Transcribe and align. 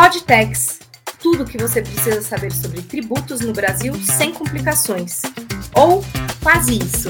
Podtex, 0.00 0.78
tudo 1.20 1.42
o 1.42 1.44
que 1.44 1.58
você 1.58 1.82
precisa 1.82 2.22
saber 2.22 2.52
sobre 2.52 2.82
tributos 2.82 3.40
no 3.40 3.52
Brasil 3.52 3.92
sem 3.96 4.32
complicações. 4.32 5.22
Ou 5.74 6.04
quase 6.40 6.78
isso. 6.78 7.08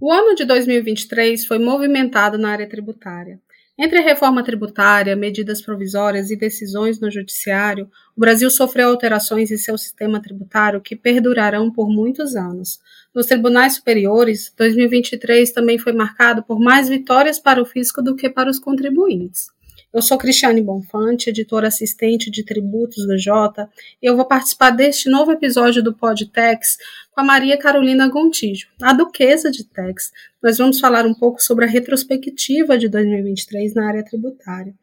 O 0.00 0.12
ano 0.12 0.36
de 0.36 0.44
2023 0.44 1.44
foi 1.44 1.58
movimentado 1.58 2.38
na 2.38 2.50
área 2.50 2.68
tributária. 2.68 3.40
Entre 3.76 4.00
reforma 4.00 4.44
tributária, 4.44 5.16
medidas 5.16 5.60
provisórias 5.60 6.30
e 6.30 6.36
decisões 6.36 7.00
no 7.00 7.10
judiciário, 7.10 7.90
o 8.16 8.20
Brasil 8.20 8.48
sofreu 8.52 8.90
alterações 8.90 9.50
em 9.50 9.56
seu 9.56 9.76
sistema 9.76 10.22
tributário 10.22 10.80
que 10.80 10.94
perdurarão 10.94 11.72
por 11.72 11.88
muitos 11.88 12.36
anos. 12.36 12.78
Nos 13.12 13.26
tribunais 13.26 13.74
superiores, 13.74 14.54
2023 14.56 15.50
também 15.50 15.76
foi 15.76 15.92
marcado 15.92 16.44
por 16.44 16.60
mais 16.60 16.88
vitórias 16.88 17.40
para 17.40 17.60
o 17.60 17.66
fisco 17.66 18.00
do 18.00 18.14
que 18.14 18.30
para 18.30 18.48
os 18.48 18.60
contribuintes. 18.60 19.53
Eu 19.94 20.02
sou 20.02 20.18
Cristiane 20.18 20.60
Bonfante, 20.60 21.30
editora 21.30 21.68
assistente 21.68 22.28
de 22.28 22.44
tributos 22.44 23.06
do 23.06 23.16
Jota, 23.16 23.70
e 24.02 24.06
eu 24.10 24.16
vou 24.16 24.24
participar 24.24 24.70
deste 24.70 25.08
novo 25.08 25.30
episódio 25.30 25.84
do 25.84 25.94
Podtex 25.94 26.76
com 27.12 27.20
a 27.20 27.24
Maria 27.24 27.56
Carolina 27.56 28.08
Gontijo, 28.08 28.66
a 28.82 28.92
duquesa 28.92 29.52
de 29.52 29.62
Tex. 29.62 30.10
Nós 30.42 30.58
vamos 30.58 30.80
falar 30.80 31.06
um 31.06 31.14
pouco 31.14 31.40
sobre 31.40 31.64
a 31.64 31.68
retrospectiva 31.68 32.76
de 32.76 32.88
2023 32.88 33.72
na 33.72 33.86
área 33.86 34.04
tributária. 34.04 34.74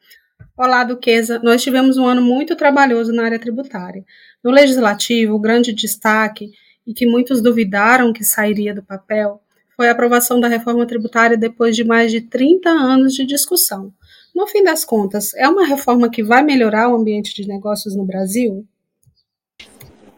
Olá, 0.56 0.86
Duquesa. 0.86 1.42
Nós 1.44 1.62
tivemos 1.62 1.98
um 1.98 2.06
ano 2.06 2.22
muito 2.22 2.56
trabalhoso 2.56 3.12
na 3.12 3.26
área 3.26 3.38
tributária. 3.38 4.06
No 4.42 4.50
Legislativo, 4.50 5.36
o 5.36 5.40
grande 5.40 5.74
destaque, 5.74 6.52
e 6.88 6.94
que 6.94 7.06
muitos 7.06 7.42
duvidaram 7.42 8.14
que 8.14 8.24
sairia 8.24 8.74
do 8.74 8.82
papel, 8.82 9.42
foi 9.76 9.90
a 9.90 9.92
aprovação 9.92 10.40
da 10.40 10.48
reforma 10.48 10.86
tributária 10.86 11.36
depois 11.36 11.76
de 11.76 11.84
mais 11.84 12.14
de 12.14 12.22
30 12.22 12.70
anos 12.70 13.14
de 13.14 13.26
discussão. 13.26 13.92
No 14.34 14.48
fim 14.48 14.64
das 14.64 14.86
contas, 14.86 15.34
é 15.34 15.48
uma 15.48 15.66
reforma 15.66 16.10
que 16.10 16.24
vai 16.24 16.42
melhorar 16.42 16.90
o 16.90 16.96
ambiente 16.96 17.36
de 17.36 17.46
negócios 17.46 17.96
no 17.96 18.06
Brasil? 18.06 18.66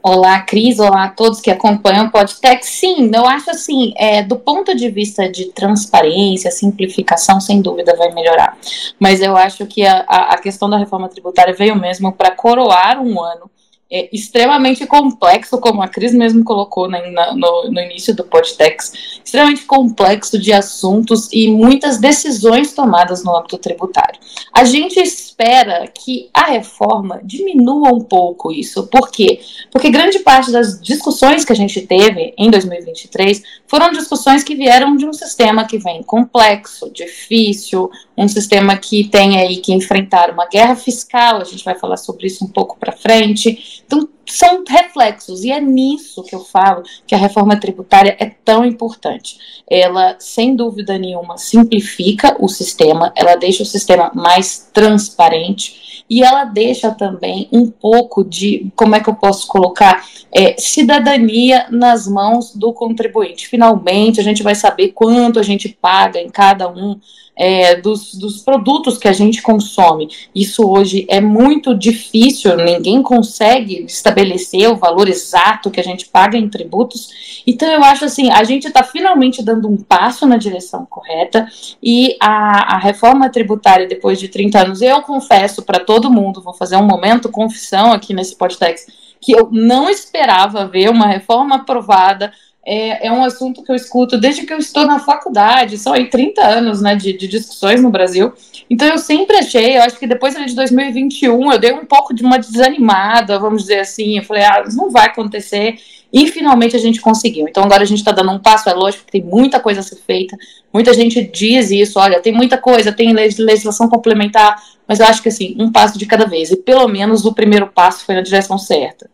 Olá, 0.04 0.42
Cris, 0.42 0.80
olá 0.80 1.06
a 1.06 1.10
todos 1.10 1.42
que 1.42 1.50
acompanham 1.50 2.08
o 2.08 2.12
Podtech. 2.12 2.64
Sim, 2.66 3.10
eu 3.12 3.26
acho 3.26 3.50
assim, 3.50 3.94
é, 3.98 4.22
do 4.22 4.36
ponto 4.36 4.76
de 4.76 4.90
vista 4.90 5.30
de 5.30 5.46
transparência, 5.54 6.52
simplificação, 6.52 7.40
sem 7.40 7.62
dúvida 7.62 7.96
vai 7.96 8.14
melhorar. 8.14 8.58
Mas 9.00 9.22
eu 9.22 9.36
acho 9.36 9.66
que 9.66 9.84
a, 9.86 10.02
a 10.02 10.38
questão 10.38 10.70
da 10.70 10.78
reforma 10.78 11.10
tributária 11.10 11.54
veio 11.54 11.76
mesmo 11.76 12.12
para 12.12 12.32
coroar 12.32 13.02
um 13.02 13.20
ano 13.20 13.50
é, 13.94 14.10
extremamente 14.12 14.88
complexo, 14.88 15.60
como 15.60 15.84
a 15.84 15.88
Cris 15.88 16.16
mesmo 16.16 16.44
colocou 16.44 16.90
né, 16.90 17.12
na, 17.12 17.36
no, 17.36 17.70
no, 17.70 17.80
início 17.80 18.16
do 18.16 18.24
Podtex, 18.24 18.92
extremamente 19.24 19.66
complexo 19.66 20.40
de 20.40 20.52
assuntos 20.52 21.30
e 21.32 21.48
muitas 21.52 22.00
decisões 22.00 22.74
tomadas 22.74 23.24
no 23.24 23.38
âmbito 23.38 23.60
tributário. 23.60 24.20
A 24.52 24.64
gente 24.64 25.00
espera 25.34 25.88
que 25.88 26.30
a 26.32 26.46
reforma 26.46 27.20
diminua 27.24 27.92
um 27.92 28.02
pouco 28.02 28.52
isso. 28.52 28.88
Por 28.88 29.10
quê? 29.10 29.40
Porque 29.72 29.90
grande 29.90 30.20
parte 30.20 30.52
das 30.52 30.80
discussões 30.80 31.44
que 31.44 31.52
a 31.52 31.56
gente 31.56 31.82
teve 31.82 32.34
em 32.38 32.52
2023 32.52 33.42
foram 33.68 33.92
discussões 33.92 34.44
que 34.44 34.56
vieram 34.56 34.96
de 34.96 35.06
um 35.06 35.14
sistema 35.14 35.66
que 35.66 35.80
vem 35.80 36.04
complexo, 36.04 36.92
difícil, 36.94 37.90
um 38.16 38.28
sistema 38.28 38.78
que 38.78 39.06
tem 39.06 39.40
aí 39.40 39.58
que 39.58 39.74
enfrentar 39.74 40.30
uma 40.30 40.48
guerra 40.48 40.76
fiscal, 40.76 41.42
a 41.42 41.44
gente 41.44 41.66
vai 41.66 41.76
falar 41.76 41.98
sobre 41.98 42.28
isso 42.28 42.46
um 42.46 42.50
pouco 42.50 42.78
para 42.78 42.92
frente. 42.92 43.84
Então, 43.86 44.08
são 44.26 44.64
reflexos, 44.68 45.44
e 45.44 45.52
é 45.52 45.60
nisso 45.60 46.24
que 46.24 46.36
eu 46.36 46.40
falo 46.40 46.84
que 47.06 47.14
a 47.14 47.18
reforma 47.18 47.60
tributária 47.60 48.16
é 48.20 48.26
tão 48.26 48.66
importante. 48.66 49.38
Ela, 49.70 50.16
sem 50.20 50.56
dúvida 50.56 50.98
nenhuma, 50.98 51.38
simplifica 51.38 52.36
o 52.40 52.48
sistema, 52.48 53.12
ela 53.16 53.36
deixa 53.36 53.64
o 53.64 53.66
sistema 53.66 54.12
mais 54.14 54.70
transparente 54.74 56.04
e 56.10 56.24
ela 56.24 56.46
deixa 56.46 56.92
também 56.92 57.48
um 57.52 57.70
pouco 57.70 58.24
de, 58.24 58.72
como 58.76 58.96
é 58.96 59.00
que 59.00 59.10
eu 59.10 59.16
posso 59.16 59.48
colocar, 59.48 60.06
é, 60.32 60.56
cidadania 60.60 61.68
nas 61.70 62.08
mãos 62.08 62.56
do 62.56 62.74
contribuinte. 62.74 63.48
Finalmente, 63.48 64.20
a 64.20 64.24
gente 64.24 64.44
vai 64.44 64.56
saber 64.56 64.90
quanto 64.90 65.40
a 65.40 65.44
gente 65.44 65.70
paga 65.70 66.20
em 66.20 66.30
cada 66.30 66.68
um 66.70 67.00
é, 67.36 67.76
dos, 67.76 68.14
dos 68.16 68.42
produtos 68.42 68.98
que 68.98 69.08
a 69.08 69.14
gente 69.14 69.42
consome. 69.42 70.10
Isso 70.34 70.70
hoje 70.70 71.06
é 71.10 71.20
muito 71.20 71.76
difícil, 71.76 72.56
ninguém 72.58 73.02
consegue 73.02 73.84
estabelecer 73.86 74.70
o 74.70 74.76
valor 74.76 75.10
exato 75.10 75.72
que 75.72 75.80
a 75.80 75.84
gente 75.84 76.08
paga 76.08 76.38
em 76.38 76.50
tributos. 76.50 77.42
Então, 77.46 77.68
eu 77.70 77.84
acho 77.84 78.06
assim: 78.06 78.32
a 78.32 78.44
gente 78.44 78.68
está 78.68 78.84
finalmente 78.84 79.44
dando 79.44 79.68
um 79.68 79.78
passo 79.78 80.26
na 80.26 80.38
direção 80.38 80.86
correta 80.86 81.48
e 81.82 82.16
a, 82.20 82.76
a 82.76 82.78
reforma 82.78 83.30
tributária, 83.30 83.88
depois 83.88 84.20
de 84.20 84.28
30 84.28 84.60
anos, 84.60 84.82
eu 84.82 85.02
confesso 85.02 85.64
para 85.64 85.80
todo 85.80 86.12
mundo, 86.12 86.42
vou 86.42 86.54
fazer 86.54 86.76
um 86.78 86.86
momento 86.86 87.30
confissão 87.30 87.92
aqui 87.92 88.14
nesse 88.14 88.36
podcast, 88.36 88.92
que 89.20 89.32
eu 89.32 89.50
não 89.52 89.90
esperava 89.90 90.68
ver 90.68 90.90
uma 90.90 91.08
reforma 91.08 91.56
aprovada 91.56 92.32
é, 92.66 93.08
é, 93.08 93.12
um 93.12 93.24
assunto 93.24 93.62
que 93.62 93.72
eu 93.72 93.76
escuto 93.76 94.18
desde 94.18 94.46
que 94.46 94.54
eu 94.54 94.58
estou 94.58 94.86
na 94.86 95.00
faculdade, 95.00 95.78
são 95.78 95.92
aí 95.92 96.10
30 96.10 96.42
anos 96.42 96.82
né, 96.82 96.96
de, 96.96 97.12
de, 97.12 97.28
discussões 97.28 97.82
no 97.82 97.90
Brasil. 97.90 98.32
Então 98.70 98.88
eu 98.88 98.98
sempre 98.98 99.38
achei, 99.38 99.78
eu 99.78 99.82
acho 99.82 100.00
que 100.00 100.08
depois 100.08 100.34
de 100.34 100.56
2021 100.56 101.52
eu 101.52 101.60
dei 101.60 101.74
um 101.74 101.86
pouco 101.86 102.14
de 102.14 102.24
uma 102.24 102.40
desanimada, 102.40 103.38
vamos 103.38 103.64
dizer 103.64 103.80
assim. 103.80 104.18
Eu 104.18 104.24
falei, 104.24 104.44
ah, 104.44 104.64
não 104.74 104.90
vai 104.90 105.08
acontecer. 105.08 105.76
E 106.12 106.28
finalmente 106.28 106.76
a 106.76 106.80
gente 106.80 107.02
conseguiu. 107.02 107.48
Então 107.50 107.64
agora 107.64 107.84
a 107.84 107.86
gente 107.86 107.98
está 107.98 108.12
dando 108.12 108.32
um 108.32 108.40
passo, 108.40 108.70
é 108.70 108.74
lógico 108.74 109.06
que 109.06 109.12
tem 109.12 109.24
muita 109.24 109.60
coisa 109.60 109.82
a 109.82 109.84
ser 109.84 109.98
feita. 109.98 110.38
Muita 110.72 110.94
gente 110.94 111.22
diz 111.22 111.70
isso, 111.70 112.00
olha, 112.00 112.22
tem 112.22 112.32
muita 112.32 112.58
coisa, 112.58 112.94
tem 112.94 113.12
legislação 113.14 113.90
complementar, 113.90 114.56
mas 114.88 115.00
eu 115.00 115.06
acho 115.06 115.22
que 115.22 115.30
assim, 115.30 115.56
um 115.60 115.72
passo 115.72 116.00
de 116.00 116.06
cada 116.06 116.26
vez. 116.26 116.50
E 116.50 116.56
pelo 116.56 116.88
menos 116.88 117.26
o 117.26 117.34
primeiro 117.34 117.68
passo 117.68 118.06
foi 118.06 118.16
na 118.16 118.22
direção 118.22 118.58
certa. 118.58 119.10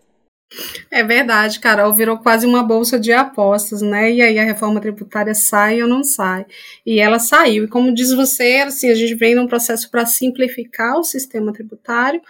É 0.89 1.03
verdade, 1.03 1.59
Carol, 1.59 1.93
virou 1.93 2.17
quase 2.17 2.45
uma 2.45 2.63
bolsa 2.63 2.99
de 2.99 3.11
apostas, 3.11 3.81
né? 3.81 4.11
E 4.11 4.21
aí 4.21 4.39
a 4.39 4.43
reforma 4.43 4.81
tributária 4.81 5.35
sai 5.35 5.81
ou 5.81 5.87
não 5.87 6.03
sai. 6.03 6.45
E 6.85 6.99
ela 6.99 7.19
saiu. 7.19 7.65
E 7.65 7.67
como 7.67 7.93
diz 7.93 8.11
você, 8.11 8.63
assim, 8.65 8.89
a 8.89 8.95
gente 8.95 9.13
vem 9.13 9.35
num 9.35 9.47
processo 9.47 9.89
para 9.91 10.05
simplificar 10.05 10.97
o 10.97 11.03
sistema 11.03 11.53
tributário. 11.53 12.21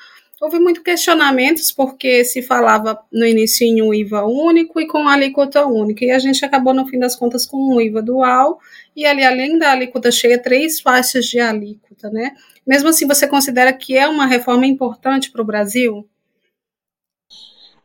Houve 0.42 0.58
muitos 0.60 0.84
questionamentos, 0.84 1.70
porque 1.70 2.24
se 2.24 2.42
falava 2.42 2.98
no 3.12 3.26
início 3.26 3.66
em 3.66 3.82
um 3.82 3.94
IVA 3.94 4.24
único 4.26 4.80
e 4.80 4.88
com 4.88 5.08
alíquota 5.08 5.66
única. 5.66 6.06
E 6.06 6.12
a 6.12 6.20
gente 6.20 6.44
acabou, 6.46 6.74
no 6.74 6.88
fim 6.88 7.00
das 7.00 7.16
contas, 7.16 7.46
com 7.46 7.58
um 7.58 7.82
IVA 7.82 8.02
dual. 8.02 8.60
E 8.96 9.06
ali, 9.06 9.24
além 9.24 9.58
da 9.58 9.72
alíquota 9.72 10.12
cheia, 10.12 10.42
três 10.42 10.80
faixas 10.80 11.26
de 11.26 11.40
alíquota, 11.40 12.10
né? 12.10 12.34
Mesmo 12.66 12.90
assim, 12.90 13.06
você 13.06 13.28
considera 13.28 13.74
que 13.74 13.98
é 13.98 14.08
uma 14.08 14.26
reforma 14.26 14.66
importante 14.66 15.32
para 15.32 15.42
o 15.42 15.46
Brasil? 15.46 16.08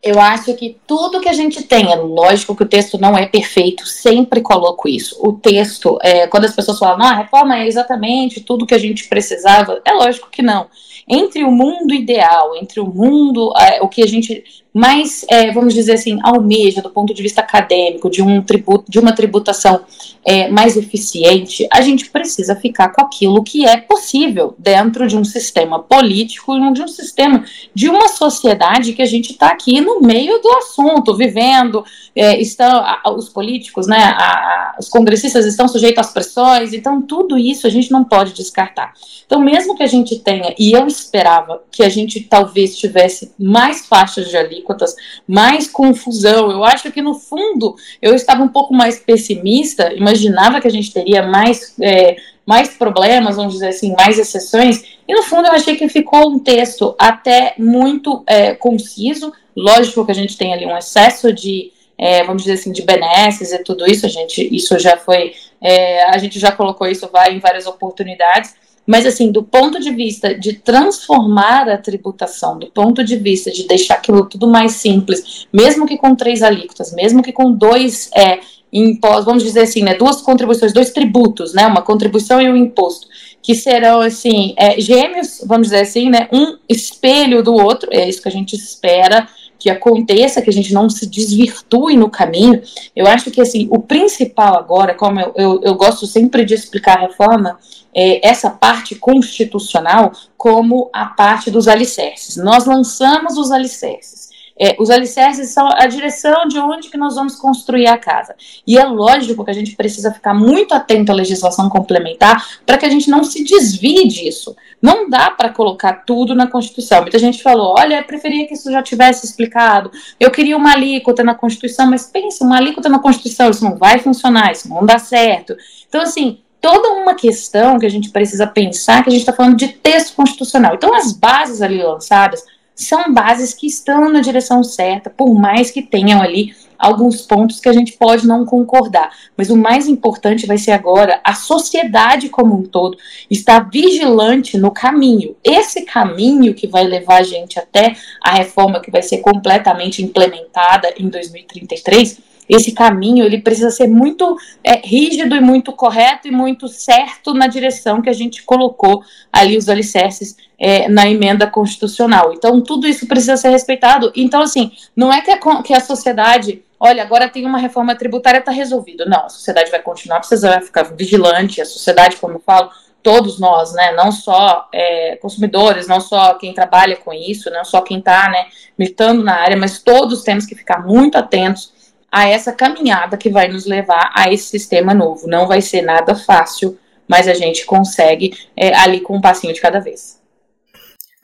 Eu 0.05 0.21
acho 0.21 0.53
que 0.55 0.77
tudo 0.87 1.21
que 1.21 1.29
a 1.29 1.33
gente 1.33 1.63
tem, 1.63 1.91
é 1.91 1.97
lógico 1.97 2.55
que 2.55 2.63
o 2.63 2.69
texto 2.69 2.99
não 2.99 3.17
é 3.17 3.25
perfeito, 3.25 3.87
sempre 3.87 4.43
coloco 4.43 4.87
isso. 4.87 5.17
O 5.19 5.33
texto, 5.33 5.99
é, 6.03 6.27
quando 6.27 6.45
as 6.45 6.55
pessoas 6.55 6.79
falam, 6.79 6.99
não, 6.99 7.07
a 7.07 7.15
reforma 7.15 7.59
é 7.59 7.67
exatamente 7.67 8.43
tudo 8.43 8.67
que 8.67 8.75
a 8.75 8.79
gente 8.79 9.09
precisava, 9.09 9.81
é 9.83 9.93
lógico 9.93 10.29
que 10.31 10.43
não. 10.43 10.67
Entre 11.09 11.45
o 11.45 11.51
mundo 11.51 11.95
ideal, 11.95 12.57
entre 12.57 12.81
o 12.81 12.87
mundo, 12.87 13.53
é, 13.59 13.83
o 13.83 13.89
que 13.89 14.03
a 14.03 14.07
gente 14.07 14.45
mais, 14.75 15.25
é, 15.31 15.53
vamos 15.53 15.73
dizer 15.73 15.93
assim, 15.93 16.19
almeja 16.25 16.83
do 16.83 16.91
ponto 16.91 17.15
de 17.15 17.23
vista 17.23 17.41
acadêmico, 17.41 18.11
de, 18.11 18.21
um 18.21 18.43
tributo, 18.43 18.91
de 18.91 18.99
uma 18.99 19.13
tributação 19.13 19.83
é, 20.25 20.49
mais 20.49 20.77
eficiente, 20.77 21.65
a 21.71 21.81
gente 21.81 22.11
precisa 22.11 22.57
ficar 22.57 22.89
com 22.89 23.01
aquilo 23.01 23.45
que 23.45 23.65
é 23.65 23.77
possível 23.77 24.53
dentro 24.59 25.07
de 25.07 25.17
um 25.17 25.23
sistema 25.23 25.79
político, 25.79 26.53
de 26.73 26.83
um 26.83 26.89
sistema, 26.89 27.45
de 27.73 27.89
uma 27.89 28.09
sociedade 28.09 28.95
que 28.95 29.03
a 29.03 29.07
gente 29.07 29.31
está 29.31 29.47
aqui 29.47 29.81
no 29.81 30.01
meio 30.01 30.43
do 30.43 30.51
assunto, 30.55 31.15
vivendo, 31.17 31.85
é, 32.17 32.41
estão 32.41 32.79
a, 32.79 33.13
os 33.17 33.29
políticos, 33.29 33.87
né, 33.87 34.03
a, 34.03 34.75
os 34.81 34.89
congressistas 34.89 35.47
estão 35.47 35.69
sujeitos 35.69 36.05
às 36.05 36.13
pressões, 36.13 36.73
então 36.73 37.01
tudo 37.01 37.39
isso 37.39 37.65
a 37.69 37.71
gente 37.71 37.93
não 37.93 38.03
pode 38.03 38.33
descartar. 38.33 38.93
Então, 39.25 39.41
mesmo 39.41 39.77
que 39.77 39.83
a 39.85 39.87
gente 39.87 40.19
tenha, 40.19 40.53
e 40.59 40.73
eu 40.73 40.87
esperava 41.01 41.63
que 41.71 41.83
a 41.83 41.89
gente 41.89 42.21
talvez 42.21 42.77
tivesse 42.77 43.33
mais 43.39 43.87
faixas 43.87 44.29
de 44.29 44.37
alíquotas, 44.37 44.95
mais 45.27 45.69
confusão, 45.69 46.51
eu 46.51 46.65
acho 46.65 46.91
que 46.93 47.03
no 47.03 47.15
fundo 47.15 47.75
eu 48.01 48.15
estava 48.15 48.43
um 48.43 48.49
pouco 48.49 48.75
mais 48.75 48.99
pessimista, 48.99 49.93
imaginava 49.93 50.61
que 50.61 50.69
a 50.69 50.71
gente 50.71 50.93
teria 50.93 51.23
mais. 51.23 51.75
É, 51.81 52.17
mais 52.47 52.77
problemas, 52.77 53.37
vamos 53.37 53.55
dizer 53.55 53.69
assim, 53.69 53.95
mais 53.97 54.19
exceções, 54.19 54.85
e 55.09 55.15
no 55.15 55.23
fundo 55.23 55.49
eu 55.49 55.53
achei 55.53 55.77
que 55.77 55.89
ficou 55.89 56.31
um 56.31 56.39
texto 56.39 56.95
até 56.99 57.55
muito 57.59 58.23
é, 58.27 58.55
conciso. 58.55 59.33
Lógico 59.57 60.05
que 60.05 60.13
a 60.13 60.15
gente 60.15 60.37
tem 60.37 60.53
ali 60.53 60.67
um 60.67 60.77
excesso 60.77 61.33
de, 61.33 61.73
é, 61.97 62.23
vamos 62.25 62.43
dizer 62.43 62.55
assim, 62.55 62.73
de 62.73 62.83
benesses 62.83 63.53
e 63.53 63.59
tudo 63.61 63.87
isso, 63.91 64.05
a 64.05 64.09
gente, 64.09 64.47
isso 64.55 64.79
já 64.79 64.97
foi, 64.97 65.33
é, 65.61 66.05
a 66.05 66.19
gente 66.19 66.39
já 66.39 66.53
colocou 66.53 66.87
isso 66.87 67.09
em 67.31 67.39
várias 67.39 67.67
oportunidades, 67.67 68.55
mas, 68.87 69.07
assim, 69.07 69.33
do 69.33 69.43
ponto 69.43 69.81
de 69.81 69.91
vista 69.91 70.35
de 70.35 70.55
transformar 70.55 71.69
a 71.69 71.79
tributação, 71.79 72.59
do 72.59 72.67
ponto 72.67 73.03
de 73.03 73.17
vista 73.17 73.51
de 73.51 73.67
deixar 73.67 73.95
aquilo 73.95 74.27
tudo 74.27 74.47
mais 74.47 74.73
simples, 74.73 75.47
mesmo 75.53 75.87
que 75.87 75.97
com 75.97 76.15
três 76.15 76.43
alíquotas, 76.43 76.93
mesmo 76.93 77.23
que 77.23 77.33
com 77.33 77.53
dois 77.53 78.11
é, 78.15 78.41
impostos, 78.73 79.25
vamos 79.25 79.43
dizer 79.43 79.61
assim, 79.61 79.83
né, 79.83 79.95
duas 79.95 80.21
contribuições, 80.21 80.73
dois 80.73 80.91
tributos, 80.91 81.55
né, 81.55 81.67
uma 81.67 81.83
contribuição 81.83 82.41
e 82.41 82.49
um 82.49 82.57
imposto, 82.57 83.07
que 83.41 83.55
serão 83.55 84.01
assim 84.01 84.55
é, 84.57 84.81
gêmeos, 84.81 85.43
vamos 85.47 85.69
dizer 85.69 85.81
assim, 85.81 86.09
né? 86.09 86.29
Um 86.33 86.57
espelho 86.67 87.43
do 87.43 87.53
outro. 87.53 87.91
É 87.93 88.09
isso 88.09 88.23
que 88.23 88.29
a 88.29 88.33
gente 88.33 88.57
espera 88.57 89.29
que 89.65 89.71
aconteça, 89.71 90.43
que 90.43 90.51
a 90.51 90.53
gente 90.53 90.75
não 90.75 90.91
se 90.91 91.07
desvirtue 91.07 91.97
no 91.97 92.11
caminho. 92.11 92.61
Eu 92.95 93.07
acho 93.07 93.31
que 93.31 93.41
assim 93.41 93.67
o 93.71 93.79
principal 93.79 94.59
agora, 94.59 94.93
como 94.93 95.19
eu, 95.19 95.33
eu, 95.35 95.61
eu 95.63 95.75
gosto 95.75 96.07
sempre 96.07 96.45
de 96.45 96.53
explicar 96.53 96.99
a 96.99 97.01
reforma, 97.01 97.59
é 97.95 98.29
essa 98.29 98.51
parte 98.51 98.95
constitucional 98.95 100.13
como 100.37 100.91
a 100.93 101.07
parte 101.07 101.51
dos 101.51 101.67
alicerces. 101.67 102.37
Nós 102.37 102.67
lançamos 102.67 103.39
os 103.39 103.51
alicerces. 103.51 104.34
É, 104.59 104.77
os 104.79 104.89
alicerces 104.89 105.51
são 105.51 105.69
a 105.69 105.87
direção 105.87 106.47
de 106.47 106.59
onde 106.59 106.89
que 106.89 106.97
nós 106.97 107.17
vamos 107.17 107.35
construir 107.35 107.87
a 107.87 107.99
casa. 107.99 108.35
E 108.67 108.79
é 108.79 108.85
lógico 108.85 109.45
que 109.45 109.51
a 109.51 109.55
gente 109.55 109.75
precisa 109.75 110.13
ficar 110.13 110.33
muito 110.33 110.75
atento 110.75 111.11
à 111.11 111.15
legislação 111.15 111.69
complementar 111.69 112.61
para 112.65 112.79
que 112.79 112.87
a 112.87 112.89
gente 112.89 113.11
não 113.11 113.25
se 113.25 113.43
desvie 113.43 114.07
disso. 114.07 114.55
Não 114.81 115.09
dá 115.09 115.31
para 115.31 115.49
colocar 115.49 116.05
tudo 116.05 116.35
na 116.35 116.47
Constituição. 116.47 117.03
Muita 117.03 117.19
gente 117.19 117.43
falou: 117.43 117.75
olha, 117.77 117.99
eu 117.99 118.05
preferia 118.05 118.47
que 118.47 118.55
isso 118.55 118.71
já 118.71 118.83
tivesse 118.83 119.27
explicado. 119.27 119.91
Eu 120.21 120.31
queria 120.31 120.57
uma 120.57 120.73
alíquota 120.73 121.25
na 121.25 121.35
Constituição, 121.35 121.91
mas 121.91 122.07
pense, 122.07 122.43
uma 122.43 122.57
alíquota 122.57 122.89
na 122.89 122.99
Constituição, 122.99 123.51
isso 123.51 123.65
não 123.65 123.77
vai 123.77 123.99
funcionar, 123.99 124.53
isso 124.53 124.69
não 124.69 124.87
dá 124.87 124.99
certo. 124.99 125.57
Então, 125.89 126.03
assim, 126.03 126.39
toda 126.61 126.93
uma 126.93 127.15
questão 127.15 127.79
que 127.79 127.87
a 127.87 127.91
gente 127.91 128.11
precisa 128.11 128.47
pensar 128.47 129.03
que 129.03 129.11
a 129.11 129.13
gente 129.13 129.21
está 129.21 129.33
falando 129.33 129.57
de 129.57 129.69
texto 129.69 130.15
constitucional. 130.15 130.75
Então, 130.75 130.95
as 130.95 131.13
bases 131.13 131.61
ali 131.61 131.83
lançadas 131.83 132.43
são 132.75 133.13
bases 133.13 133.55
que 133.55 133.67
estão 133.67 134.11
na 134.11 134.21
direção 134.21 134.65
certa, 134.65 135.09
por 135.09 135.33
mais 135.33 135.71
que 135.71 135.83
tenham 135.83 136.21
ali 136.21 136.55
alguns 136.79 137.23
pontos 137.23 137.61
que 137.61 137.69
a 137.69 137.73
gente 137.73 137.93
pode 137.93 138.27
não 138.27 138.45
concordar. 138.45 139.11
Mas 139.37 139.49
o 139.49 139.57
mais 139.57 139.87
importante 139.87 140.47
vai 140.47 140.59
ser 140.59 140.73
agora 140.73 141.21
a 141.25 141.35
sociedade 141.35 142.29
como 142.29 142.57
um 142.57 142.63
todo 142.63 142.99
estar 143.31 143.71
vigilante 143.71 144.59
no 144.59 144.71
caminho. 144.71 145.37
Esse 145.43 145.83
caminho 145.83 146.53
que 146.53 146.67
vai 146.67 146.85
levar 146.85 147.21
a 147.21 147.23
gente 147.23 147.59
até 147.59 147.95
a 148.21 148.35
reforma 148.35 148.81
que 148.81 148.91
vai 148.91 149.03
ser 149.03 149.19
completamente 149.19 150.03
implementada 150.03 150.93
em 150.99 151.09
2033 151.09 152.34
esse 152.49 152.73
caminho 152.73 153.25
ele 153.25 153.41
precisa 153.41 153.71
ser 153.71 153.89
muito 153.89 154.37
é, 154.63 154.77
rígido 154.87 155.35
e 155.35 155.41
muito 155.41 155.73
correto 155.73 156.29
e 156.29 156.31
muito 156.31 156.69
certo 156.69 157.33
na 157.33 157.47
direção 157.47 158.03
que 158.03 158.11
a 158.11 158.15
gente 158.15 158.43
colocou 158.43 159.03
ali 159.33 159.57
os 159.57 159.69
alicerces 159.69 160.37
é, 160.59 160.89
na 160.89 161.09
emenda 161.09 161.47
constitucional. 161.47 162.33
Então, 162.33 162.61
tudo 162.61 162.87
isso 162.87 163.07
precisa 163.07 163.37
ser 163.37 163.51
respeitado. 163.51 164.13
Então, 164.15 164.43
assim, 164.43 164.73
não 164.95 165.13
é 165.13 165.21
que 165.21 165.31
a, 165.31 165.63
que 165.63 165.75
a 165.75 165.81
sociedade, 165.81 166.63
olha, 166.79 167.03
agora 167.03 167.29
tem 167.29 167.45
uma 167.45 167.59
reforma 167.59 167.95
tributária, 167.95 168.39
está 168.39 168.53
resolvido. 168.53 169.05
Não, 169.07 169.27
a 169.27 169.29
sociedade 169.29 169.71
vai 169.71 169.81
continuar 169.81 170.21
precisando 170.21 170.63
ficar 170.63 170.85
vigilante, 170.85 171.61
a 171.61 171.67
sociedade, 171.67 172.17
como 172.17 172.35
eu 172.35 172.41
falo, 172.41 172.71
todos 173.03 173.39
nós, 173.39 173.75
né, 173.75 173.93
não 173.93 174.11
só 174.11 174.67
é, 174.73 175.17
consumidores, 175.17 175.87
não 175.87 176.01
só 176.01 176.35
quem 176.35 176.55
trabalha 176.55 176.97
com 176.97 177.13
isso, 177.13 177.51
não 177.51 177.63
só 177.63 177.83
quem 177.83 177.99
está 177.99 178.31
né, 178.31 178.47
militando 178.79 179.23
na 179.23 179.35
área, 179.35 179.59
mas 179.59 179.83
todos 179.83 180.23
temos 180.23 180.47
que 180.47 180.55
ficar 180.55 180.87
muito 180.87 181.19
atentos 181.19 181.74
a 182.15 182.29
essa 182.29 182.53
caminhada 182.53 183.17
que 183.17 183.29
vai 183.29 183.49
nos 183.49 183.67
levar 183.67 184.13
a 184.15 184.33
esse 184.33 184.45
sistema 184.45 184.95
novo. 184.95 185.27
Não 185.27 185.49
vai 185.49 185.61
ser 185.61 185.83
nada 185.83 186.15
fácil, 186.15 186.79
mas 187.09 187.27
a 187.27 187.35
gente 187.35 187.67
consegue 187.67 188.33
é, 188.57 188.73
ali 188.73 189.01
com 189.01 189.17
um 189.17 189.21
passinho 189.21 189.53
de 189.53 189.61
cada 189.61 189.81
vez. 189.81 190.23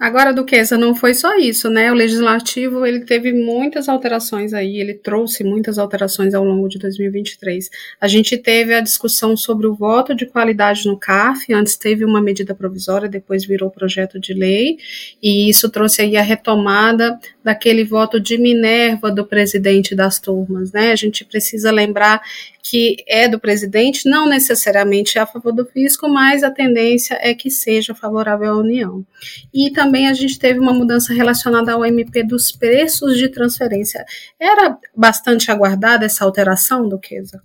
Agora, 0.00 0.32
Duquesa, 0.32 0.78
não 0.78 0.94
foi 0.94 1.12
só 1.12 1.36
isso, 1.36 1.68
né? 1.68 1.92
O 1.92 1.94
legislativo 1.94 2.86
ele 2.86 3.00
teve 3.00 3.34
muitas 3.34 3.86
alterações 3.86 4.54
aí, 4.54 4.80
ele 4.80 4.94
trouxe 4.94 5.44
muitas 5.44 5.78
alterações 5.78 6.32
ao 6.32 6.42
longo 6.42 6.70
de 6.70 6.78
2023. 6.78 7.68
A 8.00 8.08
gente 8.08 8.38
teve 8.38 8.72
a 8.72 8.80
discussão 8.80 9.36
sobre 9.36 9.66
o 9.66 9.74
voto 9.74 10.14
de 10.14 10.24
qualidade 10.24 10.86
no 10.86 10.98
CAF, 10.98 11.52
antes 11.52 11.76
teve 11.76 12.02
uma 12.02 12.22
medida 12.22 12.54
provisória, 12.54 13.10
depois 13.10 13.44
virou 13.44 13.70
projeto 13.70 14.18
de 14.18 14.32
lei, 14.32 14.78
e 15.22 15.50
isso 15.50 15.68
trouxe 15.68 16.00
aí 16.00 16.16
a 16.16 16.22
retomada 16.22 17.20
daquele 17.44 17.84
voto 17.84 18.18
de 18.18 18.38
Minerva 18.38 19.10
do 19.10 19.26
presidente 19.26 19.94
das 19.94 20.18
turmas, 20.18 20.72
né? 20.72 20.92
A 20.92 20.96
gente 20.96 21.26
precisa 21.26 21.70
lembrar 21.70 22.22
que 22.62 22.96
é 23.06 23.28
do 23.28 23.40
presidente, 23.40 24.08
não 24.08 24.28
necessariamente 24.28 25.18
é 25.18 25.20
a 25.20 25.26
favor 25.26 25.52
do 25.52 25.64
fisco, 25.66 26.08
mas 26.08 26.42
a 26.42 26.50
tendência 26.50 27.18
é 27.20 27.34
que 27.34 27.50
seja 27.50 27.94
favorável 27.94 28.52
à 28.52 28.58
União. 28.58 29.04
E 29.52 29.70
também 29.70 30.08
a 30.08 30.14
gente 30.14 30.38
teve 30.38 30.58
uma 30.58 30.72
mudança 30.72 31.12
relacionada 31.12 31.72
ao 31.72 31.84
MP 31.84 32.22
dos 32.22 32.52
preços 32.52 33.16
de 33.16 33.28
transferência. 33.28 34.04
Era 34.38 34.78
bastante 34.96 35.50
aguardada 35.50 36.06
essa 36.06 36.24
alteração, 36.24 36.88
Duquesa? 36.88 37.42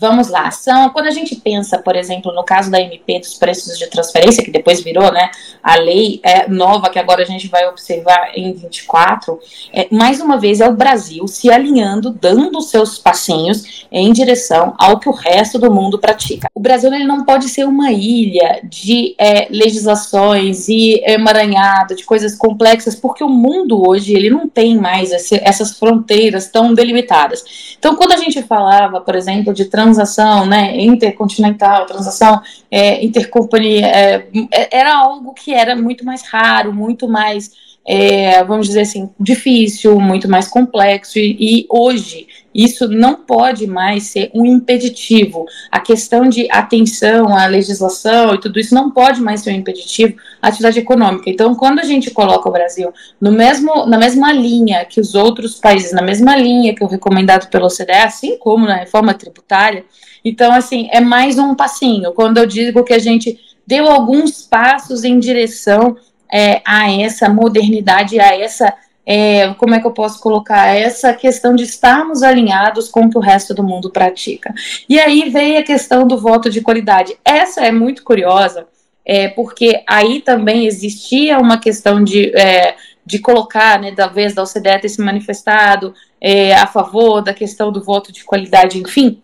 Vamos 0.00 0.26
lá, 0.28 0.50
são 0.50 0.90
quando 0.90 1.06
a 1.06 1.12
gente 1.12 1.36
pensa, 1.36 1.78
por 1.78 1.94
exemplo, 1.94 2.34
no 2.34 2.42
caso 2.42 2.68
da 2.68 2.80
MP 2.80 3.20
dos 3.20 3.34
preços 3.34 3.78
de 3.78 3.86
transferência, 3.86 4.42
que 4.42 4.50
depois 4.50 4.80
virou 4.80 5.12
né, 5.12 5.30
a 5.62 5.76
lei 5.76 6.18
é, 6.24 6.48
nova 6.48 6.90
que 6.90 6.98
agora 6.98 7.22
a 7.22 7.24
gente 7.24 7.46
vai 7.46 7.64
observar 7.68 8.32
em 8.34 8.52
24, 8.54 9.38
é, 9.72 9.86
mais 9.92 10.20
uma 10.20 10.36
vez 10.36 10.60
é 10.60 10.68
o 10.68 10.74
Brasil 10.74 11.28
se 11.28 11.48
alinhando, 11.48 12.10
dando 12.10 12.60
seus 12.60 12.98
passinhos 12.98 13.86
em 13.92 14.12
direção 14.12 14.74
ao 14.80 14.98
que 14.98 15.08
o 15.08 15.12
resto 15.12 15.60
do 15.60 15.72
mundo 15.72 15.96
pratica. 15.96 16.48
O 16.52 16.60
Brasil 16.60 16.92
ele 16.92 17.06
não 17.06 17.24
pode 17.24 17.48
ser 17.48 17.64
uma 17.64 17.92
ilha 17.92 18.60
de 18.64 19.14
é, 19.16 19.46
legislações 19.48 20.68
e 20.68 21.00
emaranhado 21.06 21.94
de 21.94 22.04
coisas 22.04 22.34
complexas, 22.34 22.96
porque 22.96 23.22
o 23.22 23.28
mundo 23.28 23.88
hoje 23.88 24.12
ele 24.12 24.28
não 24.28 24.48
tem 24.48 24.76
mais 24.76 25.12
esse, 25.12 25.36
essas 25.36 25.78
fronteiras 25.78 26.48
tão 26.48 26.74
delimitadas. 26.74 27.76
Então, 27.78 27.94
quando 27.94 28.10
a 28.10 28.16
gente 28.16 28.42
falava, 28.42 29.00
por 29.00 29.14
exemplo, 29.14 29.54
de 29.54 29.67
transação, 29.68 30.46
né, 30.46 30.76
intercontinental, 30.80 31.86
transação 31.86 32.40
é, 32.70 33.04
intercompanhia, 33.04 33.86
é, 33.86 34.26
é, 34.52 34.76
era 34.76 34.96
algo 34.96 35.32
que 35.34 35.52
era 35.52 35.76
muito 35.76 36.04
mais 36.04 36.22
raro, 36.22 36.72
muito 36.72 37.08
mais, 37.08 37.52
é, 37.90 38.44
vamos 38.44 38.66
dizer 38.66 38.82
assim, 38.82 39.08
difícil, 39.18 39.98
muito 39.98 40.28
mais 40.28 40.46
complexo, 40.46 41.18
e, 41.18 41.36
e 41.40 41.66
hoje 41.70 42.26
isso 42.54 42.86
não 42.86 43.14
pode 43.14 43.66
mais 43.66 44.02
ser 44.02 44.30
um 44.34 44.44
impeditivo. 44.44 45.46
A 45.70 45.80
questão 45.80 46.28
de 46.28 46.46
atenção 46.50 47.34
à 47.34 47.46
legislação 47.46 48.34
e 48.34 48.40
tudo 48.40 48.60
isso 48.60 48.74
não 48.74 48.90
pode 48.90 49.22
mais 49.22 49.40
ser 49.40 49.52
um 49.52 49.56
impeditivo 49.56 50.16
à 50.42 50.48
atividade 50.48 50.78
econômica. 50.78 51.30
Então, 51.30 51.54
quando 51.54 51.78
a 51.78 51.84
gente 51.84 52.10
coloca 52.10 52.46
o 52.46 52.52
Brasil 52.52 52.92
no 53.18 53.32
mesmo, 53.32 53.86
na 53.86 53.96
mesma 53.96 54.34
linha 54.34 54.84
que 54.84 55.00
os 55.00 55.14
outros 55.14 55.54
países, 55.54 55.90
na 55.90 56.02
mesma 56.02 56.36
linha 56.36 56.74
que 56.74 56.84
o 56.84 56.88
recomendado 56.88 57.48
pelo 57.48 57.66
OCDE, 57.66 57.92
assim 57.92 58.36
como 58.36 58.66
na 58.66 58.76
reforma 58.76 59.14
tributária, 59.14 59.86
então, 60.22 60.52
assim, 60.52 60.90
é 60.92 61.00
mais 61.00 61.38
um 61.38 61.54
passinho. 61.54 62.12
Quando 62.12 62.36
eu 62.36 62.44
digo 62.44 62.84
que 62.84 62.92
a 62.92 62.98
gente 62.98 63.38
deu 63.66 63.86
alguns 63.86 64.42
passos 64.42 65.04
em 65.04 65.18
direção 65.18 65.96
é, 66.32 66.60
a 66.64 66.90
essa 66.90 67.28
modernidade, 67.28 68.20
a 68.20 68.34
essa 68.34 68.74
é, 69.10 69.54
como 69.54 69.74
é 69.74 69.80
que 69.80 69.86
eu 69.86 69.92
posso 69.92 70.20
colocar 70.20 70.66
essa 70.66 71.14
questão 71.14 71.56
de 71.56 71.64
estarmos 71.64 72.22
alinhados 72.22 72.90
com 72.90 73.06
o 73.06 73.10
que 73.10 73.16
o 73.16 73.22
resto 73.22 73.54
do 73.54 73.62
mundo 73.62 73.88
pratica. 73.88 74.52
E 74.86 75.00
aí 75.00 75.30
veio 75.30 75.58
a 75.58 75.62
questão 75.62 76.06
do 76.06 76.18
voto 76.18 76.50
de 76.50 76.60
qualidade. 76.60 77.16
Essa 77.24 77.64
é 77.64 77.72
muito 77.72 78.04
curiosa, 78.04 78.66
é, 79.06 79.28
porque 79.28 79.82
aí 79.88 80.20
também 80.20 80.66
existia 80.66 81.38
uma 81.38 81.58
questão 81.58 82.04
de, 82.04 82.36
é, 82.36 82.76
de 83.04 83.18
colocar, 83.18 83.80
né, 83.80 83.92
da 83.92 84.08
vez 84.08 84.34
da 84.34 84.42
OCDE 84.42 84.78
ter 84.82 84.90
se 84.90 85.00
manifestado 85.00 85.94
é, 86.20 86.54
a 86.54 86.66
favor 86.66 87.22
da 87.22 87.32
questão 87.32 87.72
do 87.72 87.82
voto 87.82 88.12
de 88.12 88.22
qualidade, 88.24 88.78
enfim. 88.78 89.22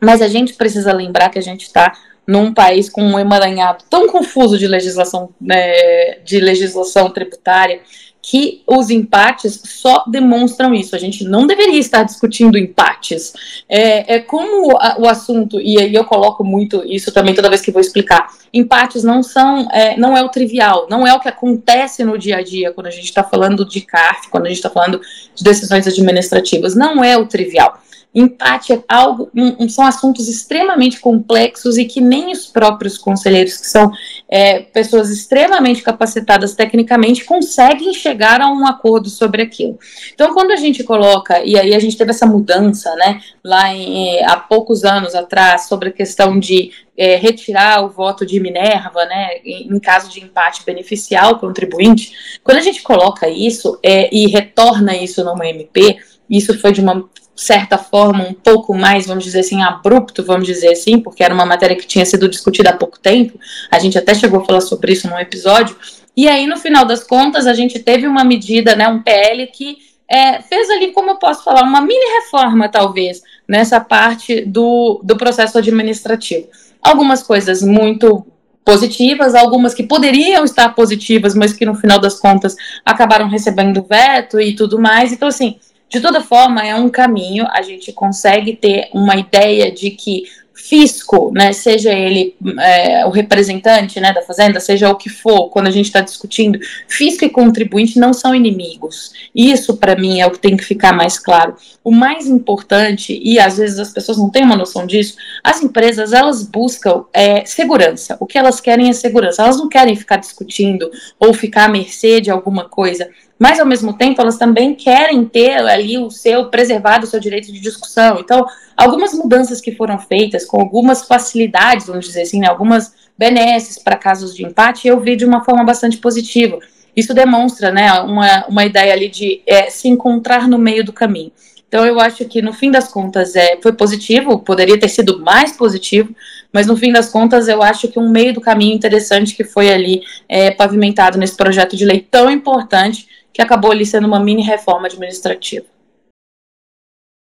Mas 0.00 0.22
a 0.22 0.28
gente 0.28 0.54
precisa 0.54 0.92
lembrar 0.92 1.30
que 1.30 1.38
a 1.38 1.42
gente 1.42 1.62
está 1.62 1.92
num 2.26 2.52
país 2.52 2.88
com 2.88 3.02
um 3.02 3.18
emaranhado 3.18 3.84
tão 3.88 4.08
confuso 4.08 4.58
de 4.58 4.66
legislação, 4.66 5.30
né, 5.40 6.18
de 6.24 6.40
legislação 6.40 7.10
tributária 7.10 7.80
que 8.28 8.64
os 8.66 8.90
empates 8.90 9.62
só 9.64 10.04
demonstram 10.08 10.74
isso. 10.74 10.96
A 10.96 10.98
gente 10.98 11.22
não 11.22 11.46
deveria 11.46 11.78
estar 11.78 12.02
discutindo 12.02 12.58
empates. 12.58 13.32
É, 13.68 14.16
é 14.16 14.18
como 14.18 14.76
a, 14.78 14.96
o 14.98 15.06
assunto, 15.06 15.60
e 15.60 15.80
aí 15.80 15.94
eu 15.94 16.04
coloco 16.04 16.42
muito 16.42 16.82
isso 16.84 17.12
também 17.12 17.36
toda 17.36 17.48
vez 17.48 17.60
que 17.60 17.70
vou 17.70 17.80
explicar. 17.80 18.26
Empates 18.52 19.04
não 19.04 19.22
são, 19.22 19.70
é, 19.70 19.96
não 19.96 20.16
é 20.16 20.24
o 20.24 20.28
trivial, 20.28 20.88
não 20.90 21.06
é 21.06 21.14
o 21.14 21.20
que 21.20 21.28
acontece 21.28 22.02
no 22.02 22.18
dia 22.18 22.38
a 22.38 22.42
dia 22.42 22.72
quando 22.72 22.88
a 22.88 22.90
gente 22.90 23.04
está 23.04 23.22
falando 23.22 23.64
de 23.64 23.80
CARF, 23.80 24.28
quando 24.28 24.46
a 24.46 24.48
gente 24.48 24.58
está 24.58 24.70
falando 24.70 25.00
de 25.32 25.44
decisões 25.44 25.86
administrativas. 25.86 26.74
Não 26.74 27.04
é 27.04 27.16
o 27.16 27.26
trivial. 27.26 27.78
Empate 28.16 28.72
é 28.72 28.82
algo, 28.88 29.30
um, 29.36 29.68
são 29.68 29.84
assuntos 29.84 30.26
extremamente 30.26 30.98
complexos 30.98 31.76
e 31.76 31.84
que 31.84 32.00
nem 32.00 32.32
os 32.32 32.46
próprios 32.46 32.96
conselheiros, 32.96 33.58
que 33.58 33.66
são 33.66 33.92
é, 34.26 34.60
pessoas 34.60 35.10
extremamente 35.10 35.82
capacitadas 35.82 36.54
tecnicamente, 36.54 37.26
conseguem 37.26 37.92
chegar 37.92 38.40
a 38.40 38.48
um 38.48 38.66
acordo 38.66 39.10
sobre 39.10 39.42
aquilo. 39.42 39.78
Então, 40.14 40.32
quando 40.32 40.52
a 40.52 40.56
gente 40.56 40.82
coloca, 40.82 41.44
e 41.44 41.58
aí 41.58 41.74
a 41.74 41.78
gente 41.78 41.94
teve 41.94 42.10
essa 42.10 42.24
mudança, 42.24 42.94
né, 42.96 43.20
lá 43.44 43.70
em, 43.74 44.24
há 44.24 44.38
poucos 44.38 44.82
anos 44.82 45.14
atrás, 45.14 45.68
sobre 45.68 45.90
a 45.90 45.92
questão 45.92 46.38
de 46.38 46.70
é, 46.96 47.16
retirar 47.16 47.84
o 47.84 47.90
voto 47.90 48.24
de 48.24 48.40
Minerva, 48.40 49.04
né, 49.04 49.36
em, 49.44 49.68
em 49.74 49.78
caso 49.78 50.08
de 50.08 50.24
empate 50.24 50.64
beneficial 50.64 51.32
o 51.32 51.38
contribuinte, 51.38 52.38
quando 52.42 52.56
a 52.56 52.62
gente 52.62 52.82
coloca 52.82 53.28
isso 53.28 53.78
é, 53.82 54.08
e 54.10 54.26
retorna 54.26 54.96
isso 54.96 55.22
numa 55.22 55.46
MP, 55.46 55.98
isso 56.30 56.58
foi 56.58 56.72
de 56.72 56.80
uma 56.80 57.06
certa 57.36 57.76
forma, 57.76 58.24
um 58.24 58.32
pouco 58.32 58.74
mais, 58.74 59.06
vamos 59.06 59.24
dizer 59.24 59.40
assim, 59.40 59.62
abrupto, 59.62 60.24
vamos 60.24 60.46
dizer 60.46 60.72
assim, 60.72 60.98
porque 60.98 61.22
era 61.22 61.34
uma 61.34 61.44
matéria 61.44 61.76
que 61.76 61.86
tinha 61.86 62.06
sido 62.06 62.28
discutida 62.28 62.70
há 62.70 62.76
pouco 62.76 62.98
tempo, 62.98 63.38
a 63.70 63.78
gente 63.78 63.98
até 63.98 64.14
chegou 64.14 64.40
a 64.40 64.44
falar 64.44 64.62
sobre 64.62 64.92
isso 64.92 65.08
num 65.08 65.18
episódio, 65.18 65.76
e 66.16 66.28
aí, 66.28 66.46
no 66.46 66.56
final 66.56 66.86
das 66.86 67.04
contas, 67.04 67.46
a 67.46 67.52
gente 67.52 67.78
teve 67.78 68.06
uma 68.06 68.24
medida, 68.24 68.74
né, 68.74 68.88
um 68.88 69.02
PL 69.02 69.46
que 69.48 69.76
é, 70.08 70.40
fez 70.40 70.70
ali, 70.70 70.92
como 70.92 71.10
eu 71.10 71.16
posso 71.16 71.44
falar, 71.44 71.62
uma 71.62 71.80
mini 71.80 72.04
reforma, 72.22 72.70
talvez, 72.70 73.22
nessa 73.46 73.80
parte 73.80 74.40
do, 74.42 75.00
do 75.04 75.16
processo 75.16 75.58
administrativo. 75.58 76.48
Algumas 76.80 77.22
coisas 77.22 77.62
muito 77.62 78.24
positivas, 78.64 79.34
algumas 79.34 79.74
que 79.74 79.82
poderiam 79.82 80.44
estar 80.44 80.74
positivas, 80.74 81.34
mas 81.34 81.52
que 81.52 81.66
no 81.66 81.74
final 81.74 82.00
das 82.00 82.18
contas 82.18 82.56
acabaram 82.84 83.28
recebendo 83.28 83.84
veto 83.88 84.40
e 84.40 84.56
tudo 84.56 84.78
mais. 84.78 85.12
Então, 85.12 85.28
assim, 85.28 85.58
de 85.88 86.00
toda 86.00 86.20
forma, 86.20 86.66
é 86.66 86.74
um 86.74 86.88
caminho, 86.88 87.46
a 87.50 87.62
gente 87.62 87.92
consegue 87.92 88.56
ter 88.56 88.88
uma 88.92 89.16
ideia 89.16 89.70
de 89.70 89.90
que 89.90 90.24
fisco, 90.56 91.30
né, 91.32 91.52
seja 91.52 91.92
ele 91.92 92.34
é, 92.58 93.04
o 93.06 93.10
representante 93.10 94.00
né, 94.00 94.12
da 94.12 94.22
fazenda, 94.22 94.58
seja 94.58 94.90
o 94.90 94.96
que 94.96 95.08
for, 95.08 95.48
quando 95.50 95.66
a 95.68 95.70
gente 95.70 95.84
está 95.84 96.00
discutindo, 96.00 96.58
fisco 96.88 97.24
e 97.24 97.30
contribuinte 97.30 98.00
não 98.00 98.12
são 98.12 98.34
inimigos. 98.34 99.12
Isso, 99.34 99.76
para 99.76 99.94
mim, 99.94 100.20
é 100.20 100.26
o 100.26 100.30
que 100.30 100.38
tem 100.38 100.56
que 100.56 100.64
ficar 100.64 100.92
mais 100.92 101.18
claro. 101.18 101.54
O 101.84 101.92
mais 101.92 102.26
importante, 102.26 103.20
e 103.22 103.38
às 103.38 103.58
vezes 103.58 103.78
as 103.78 103.92
pessoas 103.92 104.18
não 104.18 104.30
têm 104.30 104.44
uma 104.44 104.56
noção 104.56 104.86
disso, 104.86 105.16
as 105.44 105.62
empresas, 105.62 106.12
elas 106.12 106.42
buscam 106.42 107.04
é, 107.12 107.44
segurança. 107.44 108.16
O 108.18 108.26
que 108.26 108.38
elas 108.38 108.60
querem 108.60 108.88
é 108.88 108.92
segurança. 108.92 109.42
Elas 109.42 109.58
não 109.58 109.68
querem 109.68 109.94
ficar 109.94 110.16
discutindo 110.16 110.90
ou 111.20 111.34
ficar 111.34 111.66
à 111.66 111.68
mercê 111.68 112.20
de 112.20 112.30
alguma 112.30 112.68
coisa 112.68 113.08
mas 113.38 113.60
ao 113.60 113.66
mesmo 113.66 113.92
tempo 113.92 114.20
elas 114.20 114.38
também 114.38 114.74
querem 114.74 115.24
ter 115.24 115.56
ali 115.58 115.98
o 115.98 116.10
seu 116.10 116.46
preservado 116.46 117.04
o 117.04 117.08
seu 117.08 117.20
direito 117.20 117.52
de 117.52 117.60
discussão. 117.60 118.18
Então, 118.18 118.46
algumas 118.76 119.12
mudanças 119.12 119.60
que 119.60 119.72
foram 119.72 119.98
feitas 119.98 120.44
com 120.44 120.60
algumas 120.60 121.06
facilidades, 121.06 121.86
vamos 121.86 122.06
dizer 122.06 122.22
assim, 122.22 122.40
né, 122.40 122.48
algumas 122.48 122.92
benesses 123.18 123.78
para 123.78 123.96
casos 123.96 124.34
de 124.34 124.44
empate, 124.44 124.88
eu 124.88 125.00
vi 125.00 125.16
de 125.16 125.24
uma 125.24 125.44
forma 125.44 125.64
bastante 125.64 125.98
positiva. 125.98 126.58
Isso 126.94 127.12
demonstra, 127.12 127.70
né, 127.70 127.92
uma, 128.00 128.46
uma 128.46 128.64
ideia 128.64 128.92
ali 128.92 129.08
de 129.08 129.42
é, 129.46 129.68
se 129.68 129.88
encontrar 129.88 130.48
no 130.48 130.58
meio 130.58 130.84
do 130.84 130.92
caminho. 130.92 131.30
Então, 131.68 131.84
eu 131.84 131.98
acho 131.98 132.24
que 132.26 132.40
no 132.40 132.52
fim 132.52 132.70
das 132.70 132.88
contas 132.88 133.34
é, 133.34 133.58
foi 133.60 133.72
positivo, 133.72 134.38
poderia 134.38 134.78
ter 134.78 134.88
sido 134.88 135.20
mais 135.20 135.52
positivo, 135.52 136.14
mas 136.56 136.66
no 136.66 136.74
fim 136.74 136.90
das 136.90 137.10
contas 137.10 137.48
eu 137.48 137.62
acho 137.62 137.86
que 137.86 137.98
um 137.98 138.08
meio 138.08 138.32
do 138.32 138.40
caminho 138.40 138.74
interessante 138.74 139.36
que 139.36 139.44
foi 139.44 139.68
ali 139.68 140.00
é, 140.26 140.50
pavimentado 140.50 141.18
nesse 141.18 141.36
projeto 141.36 141.76
de 141.76 141.84
lei 141.84 142.00
tão 142.00 142.30
importante 142.30 143.06
que 143.30 143.42
acabou 143.42 143.70
ali 143.70 143.84
sendo 143.84 144.06
uma 144.06 144.18
mini 144.18 144.42
reforma 144.42 144.86
administrativa. 144.86 145.66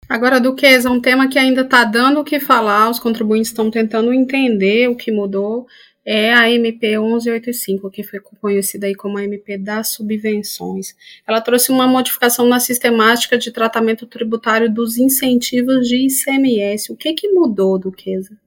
Agora, 0.10 0.38
Duquesa, 0.38 0.92
um 0.92 1.00
tema 1.00 1.30
que 1.30 1.40
ainda 1.40 1.62
está 1.62 1.86
dando 1.86 2.20
o 2.20 2.26
que 2.26 2.42
falar, 2.42 2.90
os 2.90 3.00
contribuintes 3.00 3.52
estão 3.52 3.72
tentando 3.72 4.14
entender 4.14 4.90
o 4.90 4.98
que 4.98 5.14
mudou, 5.14 5.66
é 6.06 6.34
a 6.34 6.52
MP 6.52 7.00
1185, 7.00 7.90
que 7.90 8.04
foi 8.04 8.20
conhecida 8.20 8.88
aí 8.88 8.96
como 8.96 9.18
a 9.18 9.24
MP 9.24 9.58
das 9.58 9.94
subvenções. 9.94 10.94
Ela 11.26 11.40
trouxe 11.40 11.72
uma 11.72 11.88
modificação 11.88 12.46
na 12.50 12.60
sistemática 12.60 13.38
de 13.38 13.50
tratamento 13.50 14.06
tributário 14.06 14.70
dos 14.70 14.98
incentivos 14.98 15.88
de 15.88 16.06
ICMS. 16.06 16.92
O 16.92 16.98
que, 16.98 17.14
que 17.14 17.30
mudou, 17.30 17.80
Duquesa? 17.80 18.41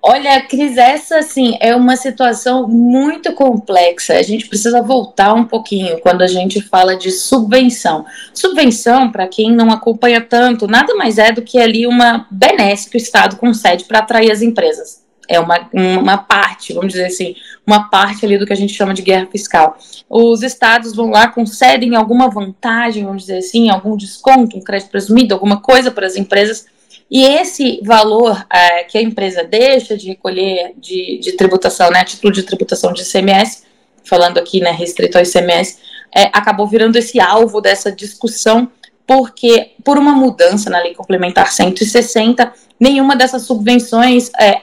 Olha, 0.00 0.40
Cris, 0.42 0.76
essa 0.76 1.18
assim 1.18 1.58
é 1.60 1.74
uma 1.74 1.96
situação 1.96 2.68
muito 2.68 3.32
complexa. 3.32 4.14
A 4.14 4.22
gente 4.22 4.48
precisa 4.48 4.80
voltar 4.80 5.34
um 5.34 5.44
pouquinho 5.44 5.98
quando 6.00 6.22
a 6.22 6.26
gente 6.26 6.60
fala 6.60 6.96
de 6.96 7.10
subvenção. 7.10 8.06
Subvenção, 8.32 9.10
para 9.10 9.26
quem 9.26 9.52
não 9.52 9.70
acompanha 9.70 10.20
tanto, 10.20 10.68
nada 10.68 10.94
mais 10.94 11.18
é 11.18 11.32
do 11.32 11.42
que 11.42 11.58
ali 11.58 11.86
uma 11.86 12.26
benesse 12.30 12.88
que 12.88 12.96
o 12.96 12.98
Estado 12.98 13.36
concede 13.36 13.84
para 13.84 13.98
atrair 13.98 14.30
as 14.30 14.40
empresas. 14.40 15.02
É 15.28 15.38
uma, 15.38 15.68
uma 15.74 16.16
parte, 16.16 16.72
vamos 16.72 16.92
dizer 16.92 17.06
assim, 17.06 17.34
uma 17.66 17.90
parte 17.90 18.24
ali 18.24 18.38
do 18.38 18.46
que 18.46 18.52
a 18.52 18.56
gente 18.56 18.72
chama 18.72 18.94
de 18.94 19.02
guerra 19.02 19.26
fiscal. 19.30 19.76
Os 20.08 20.42
estados 20.42 20.96
vão 20.96 21.10
lá, 21.10 21.28
concedem 21.28 21.94
alguma 21.96 22.30
vantagem, 22.30 23.04
vamos 23.04 23.22
dizer 23.22 23.38
assim, 23.38 23.68
algum 23.68 23.94
desconto, 23.94 24.56
um 24.56 24.62
crédito 24.62 24.90
presumido, 24.90 25.34
alguma 25.34 25.60
coisa 25.60 25.90
para 25.90 26.06
as 26.06 26.16
empresas 26.16 26.66
e 27.10 27.24
esse 27.24 27.80
valor 27.82 28.46
é, 28.52 28.84
que 28.84 28.98
a 28.98 29.02
empresa 29.02 29.42
deixa 29.42 29.96
de 29.96 30.08
recolher 30.08 30.74
de, 30.76 31.18
de 31.18 31.32
tributação, 31.32 31.90
né, 31.90 32.04
título 32.04 32.32
de 32.32 32.42
tributação 32.42 32.92
de 32.92 33.02
ICMS, 33.02 33.62
falando 34.04 34.38
aqui, 34.38 34.60
né, 34.60 34.70
restrito 34.70 35.16
ao 35.16 35.24
ICMS, 35.24 35.78
é, 36.14 36.24
acabou 36.32 36.66
virando 36.66 36.96
esse 36.96 37.18
alvo 37.18 37.60
dessa 37.60 37.90
discussão, 37.90 38.70
porque 39.06 39.72
por 39.82 39.96
uma 39.96 40.12
mudança 40.12 40.68
na 40.68 40.80
Lei 40.80 40.94
Complementar 40.94 41.50
160, 41.50 42.52
nenhuma 42.78 43.16
dessas 43.16 43.42
subvenções, 43.42 44.30
é, 44.38 44.60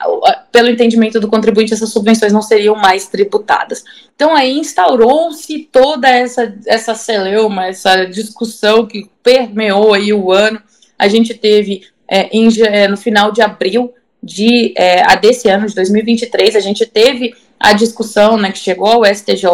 pelo 0.52 0.70
entendimento 0.70 1.18
do 1.18 1.28
contribuinte, 1.28 1.74
essas 1.74 1.90
subvenções 1.90 2.32
não 2.32 2.42
seriam 2.42 2.76
mais 2.76 3.08
tributadas. 3.08 3.82
Então 4.14 4.36
aí 4.36 4.56
instaurou-se 4.56 5.68
toda 5.72 6.08
essa, 6.08 6.54
essa 6.64 6.94
celeuma, 6.94 7.66
essa 7.66 8.04
discussão 8.04 8.86
que 8.86 9.10
permeou 9.20 9.92
aí 9.92 10.12
o 10.12 10.30
ano. 10.32 10.62
A 10.96 11.08
gente 11.08 11.34
teve 11.34 11.82
é, 12.08 12.28
em, 12.36 12.48
é, 12.62 12.88
no 12.88 12.96
final 12.96 13.32
de 13.32 13.42
abril 13.42 13.92
de, 14.22 14.74
é, 14.76 15.02
a 15.02 15.14
desse 15.14 15.48
ano, 15.48 15.66
de 15.66 15.74
2023, 15.74 16.56
a 16.56 16.60
gente 16.60 16.84
teve 16.86 17.34
a 17.58 17.72
discussão 17.72 18.36
né, 18.36 18.52
que 18.52 18.58
chegou 18.58 18.88
ao 18.88 19.04
STJ, 19.04 19.46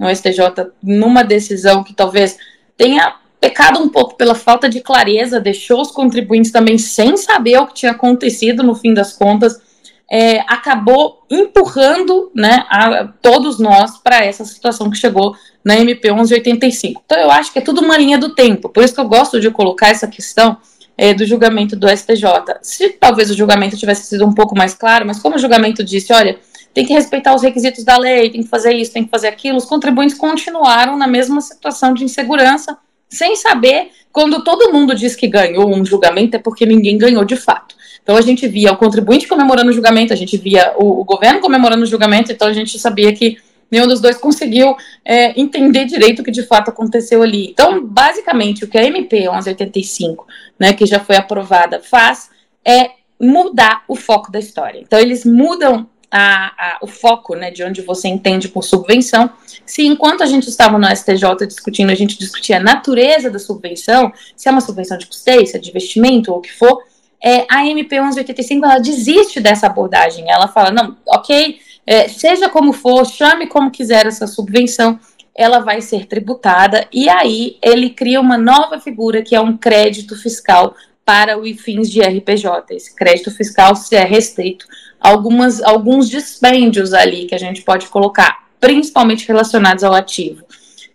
o 0.00 0.14
STJ 0.14 0.70
numa 0.82 1.22
decisão 1.22 1.82
que 1.82 1.94
talvez 1.94 2.36
tenha 2.76 3.16
pecado 3.40 3.78
um 3.78 3.88
pouco 3.88 4.16
pela 4.16 4.34
falta 4.34 4.68
de 4.68 4.80
clareza, 4.80 5.40
deixou 5.40 5.80
os 5.80 5.90
contribuintes 5.90 6.50
também 6.50 6.78
sem 6.78 7.16
saber 7.16 7.58
o 7.58 7.66
que 7.66 7.74
tinha 7.74 7.92
acontecido 7.92 8.62
no 8.62 8.74
fim 8.74 8.92
das 8.92 9.12
contas, 9.12 9.60
é, 10.10 10.40
acabou 10.40 11.24
empurrando 11.30 12.30
né, 12.34 12.64
a, 12.68 13.08
todos 13.20 13.58
nós 13.58 13.98
para 13.98 14.24
essa 14.24 14.44
situação 14.44 14.90
que 14.90 14.96
chegou 14.96 15.34
na 15.64 15.76
MP 15.76 16.08
1185. 16.08 17.02
Então 17.04 17.18
eu 17.18 17.30
acho 17.30 17.52
que 17.52 17.58
é 17.58 17.62
tudo 17.62 17.80
uma 17.80 17.96
linha 17.96 18.18
do 18.18 18.34
tempo, 18.34 18.68
por 18.68 18.84
isso 18.84 18.94
que 18.94 19.00
eu 19.00 19.08
gosto 19.08 19.40
de 19.40 19.50
colocar 19.50 19.88
essa 19.88 20.06
questão 20.06 20.56
é, 20.96 21.12
do 21.12 21.26
julgamento 21.26 21.76
do 21.76 21.88
STJ. 21.88 22.24
Se 22.62 22.90
talvez 22.90 23.30
o 23.30 23.34
julgamento 23.34 23.76
tivesse 23.76 24.06
sido 24.06 24.24
um 24.24 24.32
pouco 24.32 24.56
mais 24.56 24.74
claro, 24.74 25.06
mas 25.06 25.18
como 25.18 25.36
o 25.36 25.38
julgamento 25.38 25.84
disse, 25.84 26.12
olha, 26.12 26.38
tem 26.72 26.84
que 26.84 26.92
respeitar 26.92 27.34
os 27.34 27.42
requisitos 27.42 27.84
da 27.84 27.96
lei, 27.96 28.30
tem 28.30 28.42
que 28.42 28.48
fazer 28.48 28.72
isso, 28.74 28.92
tem 28.92 29.04
que 29.04 29.10
fazer 29.10 29.28
aquilo, 29.28 29.56
os 29.56 29.64
contribuintes 29.64 30.16
continuaram 30.16 30.96
na 30.96 31.06
mesma 31.06 31.40
situação 31.40 31.94
de 31.94 32.04
insegurança, 32.04 32.76
sem 33.08 33.36
saber, 33.36 33.90
quando 34.12 34.42
todo 34.42 34.72
mundo 34.72 34.94
diz 34.94 35.14
que 35.14 35.28
ganhou 35.28 35.74
um 35.74 35.84
julgamento, 35.84 36.36
é 36.36 36.38
porque 36.38 36.66
ninguém 36.66 36.98
ganhou 36.98 37.24
de 37.24 37.36
fato. 37.36 37.76
Então 38.02 38.16
a 38.16 38.20
gente 38.20 38.46
via 38.46 38.72
o 38.72 38.76
contribuinte 38.76 39.26
comemorando 39.26 39.70
o 39.70 39.72
julgamento, 39.72 40.12
a 40.12 40.16
gente 40.16 40.36
via 40.36 40.74
o, 40.76 41.00
o 41.00 41.04
governo 41.04 41.40
comemorando 41.40 41.82
o 41.82 41.86
julgamento, 41.86 42.32
então 42.32 42.48
a 42.48 42.52
gente 42.52 42.78
sabia 42.78 43.12
que 43.12 43.38
nenhum 43.70 43.86
dos 43.86 44.00
dois 44.00 44.16
conseguiu 44.16 44.76
é, 45.04 45.38
entender 45.40 45.84
direito 45.84 46.20
o 46.20 46.24
que 46.24 46.30
de 46.30 46.42
fato 46.42 46.70
aconteceu 46.70 47.22
ali. 47.22 47.50
Então, 47.50 47.84
basicamente, 47.84 48.64
o 48.64 48.68
que 48.68 48.78
a 48.78 48.84
MP 48.84 49.20
1185, 49.20 50.26
né, 50.58 50.72
que 50.72 50.86
já 50.86 51.00
foi 51.00 51.16
aprovada, 51.16 51.80
faz 51.80 52.30
é 52.64 52.90
mudar 53.20 53.84
o 53.88 53.96
foco 53.96 54.30
da 54.30 54.38
história. 54.38 54.80
Então, 54.80 54.98
eles 54.98 55.24
mudam 55.24 55.88
a, 56.10 56.46
a, 56.46 56.78
o 56.82 56.86
foco 56.86 57.34
né, 57.34 57.50
de 57.50 57.62
onde 57.64 57.82
você 57.82 58.08
entende 58.08 58.48
por 58.48 58.62
subvenção. 58.62 59.30
Se 59.64 59.84
enquanto 59.84 60.22
a 60.22 60.26
gente 60.26 60.48
estava 60.48 60.78
no 60.78 60.86
STJ 60.94 61.46
discutindo, 61.46 61.90
a 61.90 61.94
gente 61.94 62.18
discutia 62.18 62.58
a 62.58 62.60
natureza 62.60 63.30
da 63.30 63.38
subvenção, 63.38 64.12
se 64.36 64.48
é 64.48 64.52
uma 64.52 64.60
subvenção 64.60 64.96
de 64.96 65.06
custeio, 65.06 65.46
se 65.46 65.56
é 65.56 65.58
de 65.58 65.70
investimento 65.70 66.32
ou 66.32 66.38
o 66.38 66.40
que 66.40 66.52
for, 66.52 66.82
é, 67.22 67.46
a 67.50 67.66
MP 67.66 67.96
1185 67.96 68.64
ela 68.64 68.78
desiste 68.78 69.40
dessa 69.40 69.66
abordagem. 69.66 70.30
Ela 70.30 70.48
fala, 70.48 70.70
não, 70.70 70.96
ok, 71.06 71.58
é, 71.86 72.08
seja 72.08 72.48
como 72.48 72.72
for, 72.72 73.06
chame 73.06 73.46
como 73.46 73.70
quiser 73.70 74.06
essa 74.06 74.26
subvenção, 74.26 74.98
ela 75.34 75.60
vai 75.60 75.80
ser 75.80 76.06
tributada 76.06 76.88
e 76.92 77.08
aí 77.08 77.58
ele 77.62 77.90
cria 77.90 78.20
uma 78.20 78.38
nova 78.38 78.80
figura 78.80 79.22
que 79.22 79.36
é 79.36 79.40
um 79.40 79.56
crédito 79.56 80.16
fiscal 80.16 80.74
para 81.04 81.38
os 81.38 81.60
fins 81.60 81.88
de 81.88 82.00
RPJ. 82.00 82.74
Esse 82.74 82.94
crédito 82.96 83.30
fiscal 83.30 83.76
se 83.76 83.94
é 83.94 84.02
restrito 84.02 84.66
a 85.00 85.10
algumas, 85.10 85.62
alguns 85.62 86.08
dispêndios 86.08 86.92
ali 86.92 87.26
que 87.26 87.34
a 87.34 87.38
gente 87.38 87.62
pode 87.62 87.86
colocar, 87.86 88.48
principalmente 88.58 89.28
relacionados 89.28 89.84
ao 89.84 89.94
ativo. 89.94 90.44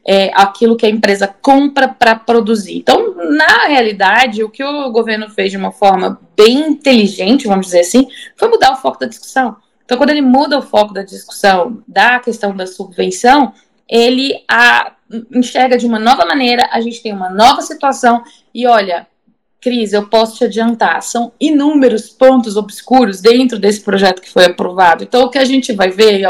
É, 0.03 0.31
aquilo 0.33 0.75
que 0.75 0.85
a 0.87 0.89
empresa 0.89 1.27
compra 1.27 1.87
para 1.87 2.15
produzir. 2.15 2.75
Então, 2.75 3.13
na 3.29 3.67
realidade, 3.67 4.43
o 4.43 4.49
que 4.49 4.63
o 4.63 4.91
governo 4.91 5.29
fez 5.29 5.51
de 5.51 5.57
uma 5.57 5.71
forma 5.71 6.19
bem 6.35 6.71
inteligente, 6.71 7.47
vamos 7.47 7.67
dizer 7.67 7.81
assim, 7.81 8.07
foi 8.35 8.49
mudar 8.49 8.73
o 8.73 8.77
foco 8.77 8.99
da 8.99 9.05
discussão. 9.05 9.55
Então, 9.91 9.99
quando 9.99 10.11
ele 10.11 10.21
muda 10.21 10.57
o 10.57 10.61
foco 10.61 10.93
da 10.93 11.03
discussão 11.03 11.83
da 11.85 12.17
questão 12.17 12.55
da 12.55 12.65
subvenção, 12.65 13.51
ele 13.89 14.41
a, 14.49 14.93
enxerga 15.35 15.77
de 15.77 15.85
uma 15.85 15.99
nova 15.99 16.25
maneira, 16.25 16.69
a 16.71 16.79
gente 16.79 17.03
tem 17.03 17.11
uma 17.11 17.29
nova 17.29 17.61
situação, 17.61 18.23
e 18.55 18.65
olha, 18.65 19.05
Cris, 19.59 19.91
eu 19.91 20.07
posso 20.07 20.37
te 20.37 20.45
adiantar, 20.45 21.03
são 21.03 21.33
inúmeros 21.37 22.07
pontos 22.07 22.55
obscuros 22.55 23.19
dentro 23.19 23.59
desse 23.59 23.81
projeto 23.81 24.21
que 24.21 24.29
foi 24.29 24.45
aprovado. 24.45 25.03
Então, 25.03 25.23
o 25.23 25.29
que 25.29 25.37
a 25.37 25.43
gente 25.43 25.73
vai 25.73 25.89
ver, 25.89 26.25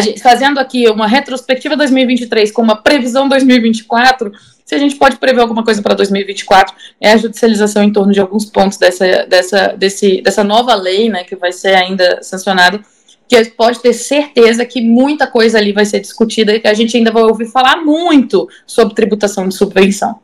gente, 0.00 0.22
fazendo 0.22 0.58
aqui 0.58 0.88
uma 0.88 1.06
retrospectiva 1.06 1.76
2023 1.76 2.50
com 2.50 2.62
uma 2.62 2.76
previsão 2.76 3.28
2024, 3.28 4.32
Se 4.68 4.74
a 4.74 4.78
gente 4.78 4.96
pode 4.96 5.16
prever 5.16 5.40
alguma 5.40 5.64
coisa 5.64 5.80
para 5.80 5.94
2024, 5.94 6.74
é 7.00 7.12
a 7.12 7.16
judicialização 7.16 7.82
em 7.82 7.90
torno 7.90 8.12
de 8.12 8.20
alguns 8.20 8.44
pontos 8.44 8.76
dessa, 8.76 9.24
dessa, 9.24 9.68
desse, 9.68 10.20
dessa 10.20 10.44
nova 10.44 10.74
lei, 10.74 11.08
né, 11.08 11.24
que 11.24 11.34
vai 11.34 11.52
ser 11.52 11.74
ainda 11.74 12.22
sancionada, 12.22 12.78
que 13.26 13.42
pode 13.46 13.80
ter 13.80 13.94
certeza 13.94 14.66
que 14.66 14.82
muita 14.82 15.26
coisa 15.26 15.56
ali 15.56 15.72
vai 15.72 15.86
ser 15.86 16.00
discutida 16.00 16.54
e 16.54 16.60
que 16.60 16.68
a 16.68 16.74
gente 16.74 16.94
ainda 16.94 17.10
vai 17.10 17.22
ouvir 17.22 17.46
falar 17.46 17.82
muito 17.82 18.46
sobre 18.66 18.94
tributação 18.94 19.48
de 19.48 19.54
subvenção. 19.54 20.20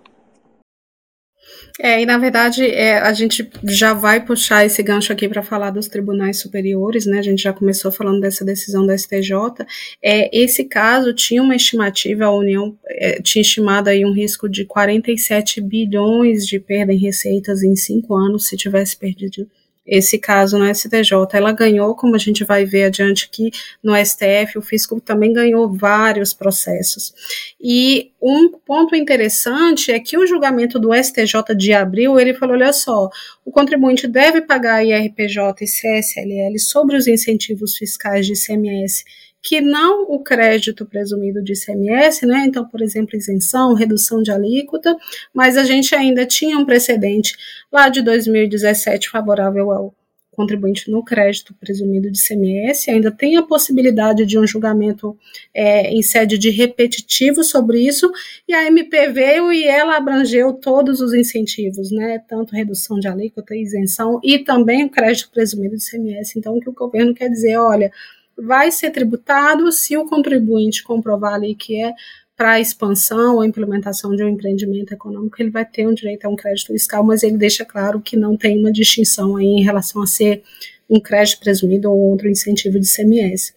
É, 1.81 2.01
e 2.01 2.07
na 2.07 2.17
verdade 2.19 2.65
é, 2.65 2.99
a 2.99 3.13
gente 3.13 3.51
já 3.65 3.93
vai 3.93 4.25
puxar 4.25 4.65
esse 4.65 4.81
gancho 4.81 5.13
aqui 5.13 5.29
para 5.29 5.43
falar 5.43 5.71
dos 5.71 5.89
tribunais 5.89 6.39
superiores, 6.39 7.05
né? 7.05 7.19
A 7.19 7.23
gente 7.23 7.43
já 7.43 7.53
começou 7.53 7.91
falando 7.91 8.21
dessa 8.21 8.45
decisão 8.45 8.87
da 8.87 8.97
STJ. 8.97 9.67
É, 10.01 10.31
esse 10.37 10.65
caso 10.65 11.13
tinha 11.13 11.43
uma 11.43 11.57
estimativa, 11.57 12.27
a 12.27 12.35
União 12.35 12.79
é, 12.87 13.21
tinha 13.21 13.43
estimado 13.43 13.91
aí 13.91 14.05
um 14.05 14.13
risco 14.13 14.49
de 14.49 14.65
47 14.65 15.61
bilhões 15.61 16.47
de 16.47 16.61
perda 16.61 16.93
em 16.93 16.99
receitas 16.99 17.65
em 17.65 17.75
cinco 17.75 18.15
anos 18.15 18.47
se 18.47 18.57
tivesse 18.57 18.97
perdido 18.97 19.49
esse 19.87 20.19
caso 20.19 20.59
no 20.59 20.73
STJ. 20.75 21.13
Ela 21.33 21.53
ganhou, 21.53 21.95
como 21.95 22.15
a 22.15 22.19
gente 22.19 22.45
vai 22.45 22.65
ver 22.65 22.85
adiante 22.85 23.29
aqui 23.31 23.51
no 23.83 23.95
STF, 23.97 24.59
o 24.59 24.63
fisco 24.63 25.01
também 25.01 25.33
ganhou 25.33 25.73
vários 25.73 26.33
processos. 26.33 27.13
E 27.61 28.11
um 28.23 28.51
ponto 28.51 28.97
interessante 28.97 29.93
é 29.93 30.01
que 30.01 30.17
o 30.17 30.27
julgamento 30.27 30.79
do 30.79 30.95
STJ 30.95 31.55
de 31.57 31.73
abril, 31.73 32.19
ele 32.19 32.35
falou, 32.35 32.55
olha 32.55 32.73
só, 32.73 33.09
o 33.45 33.51
contribuinte 33.51 34.07
deve 34.07 34.41
pagar 34.41 34.85
IRPJ 34.85 35.55
e 35.61 35.67
CSLL 35.67 36.59
sobre 36.59 36.97
os 36.97 37.07
incentivos 37.07 37.77
fiscais 37.77 38.27
de 38.27 38.33
ICMS 38.33 39.05
que 39.45 39.61
não 39.61 40.05
o 40.05 40.19
crédito 40.21 40.87
presumido 40.87 41.45
de 41.45 41.53
ICMS, 41.53 42.25
né? 42.25 42.47
Então, 42.47 42.67
por 42.67 42.81
exemplo, 42.81 43.15
isenção, 43.15 43.75
redução 43.75 44.23
de 44.23 44.33
alíquota, 44.33 44.97
mas 45.35 45.59
a 45.59 45.65
gente 45.65 45.95
ainda 45.95 46.25
tinha 46.25 46.59
um 46.59 46.65
precedente 46.65 47.37
lá 47.71 47.91
de 47.91 48.01
2017 48.01 49.11
favorável 49.11 49.71
ao 49.71 49.95
contribuinte 50.35 50.91
no 50.91 51.05
crédito 51.05 51.55
presumido 51.55 52.11
de 52.11 52.19
ICMS, 52.19 52.91
ainda 52.91 53.11
tem 53.13 53.37
a 53.37 53.43
possibilidade 53.43 54.27
de 54.27 54.39
um 54.39 54.47
julgamento 54.47 55.17
é, 55.55 55.91
em 55.91 56.03
sede 56.03 56.37
de 56.37 56.51
repetitivo 56.51 57.45
sobre 57.45 57.81
isso, 57.81 58.11
e 58.49 58.53
a 58.53 58.67
MP 58.67 59.09
veio 59.11 59.53
e 59.53 59.65
ela 59.65 59.97
abrangeu 59.97 60.55
todos 60.55 61.01
os 61.01 61.15
incentivos, 61.15 61.93
né, 61.93 62.19
tanto 62.27 62.57
redução 62.57 62.99
de 62.99 63.07
alíquota, 63.07 63.55
isenção 63.55 64.19
e 64.25 64.41
também 64.41 64.85
o 64.85 64.91
crédito 64.91 65.31
presumido 65.31 65.77
de 65.77 65.85
ICMS. 65.85 66.39
Então, 66.39 66.57
o 66.57 66.61
que 66.61 66.69
o 66.69 66.73
governo 66.73 67.15
quer 67.15 67.29
dizer, 67.29 67.57
olha, 67.57 67.93
vai 68.37 68.71
ser 68.71 68.91
tributado 68.91 69.71
se 69.73 69.97
o 69.97 70.07
contribuinte 70.07 70.83
comprovar 70.83 71.35
ali 71.35 71.55
que 71.55 71.81
é 71.81 71.93
para 72.37 72.53
a 72.53 72.61
expansão 72.61 73.37
ou 73.37 73.45
implementação 73.45 74.15
de 74.15 74.25
um 74.25 74.29
empreendimento 74.29 74.93
econômico, 74.93 75.37
ele 75.41 75.51
vai 75.51 75.65
ter 75.65 75.87
um 75.87 75.95
direito 75.95 76.25
a 76.25 76.29
um 76.29 76.35
crédito 76.35 76.69
fiscal, 76.69 77.05
mas 77.05 77.23
ele 77.23 77.37
deixa 77.37 77.65
claro 77.65 78.01
que 78.01 78.17
não 78.17 78.37
tem 78.37 78.59
uma 78.59 78.73
distinção 78.73 79.37
aí 79.37 79.47
em 79.47 79.63
relação 79.63 80.03
a 80.03 80.07
ser 80.07 80.43
um 80.91 81.01
crédito 81.01 81.41
presumido 81.41 81.91
ou 81.91 81.99
outro 81.99 82.29
incentivo 82.29 82.79
de 82.79 82.93
CMS. 82.93 83.55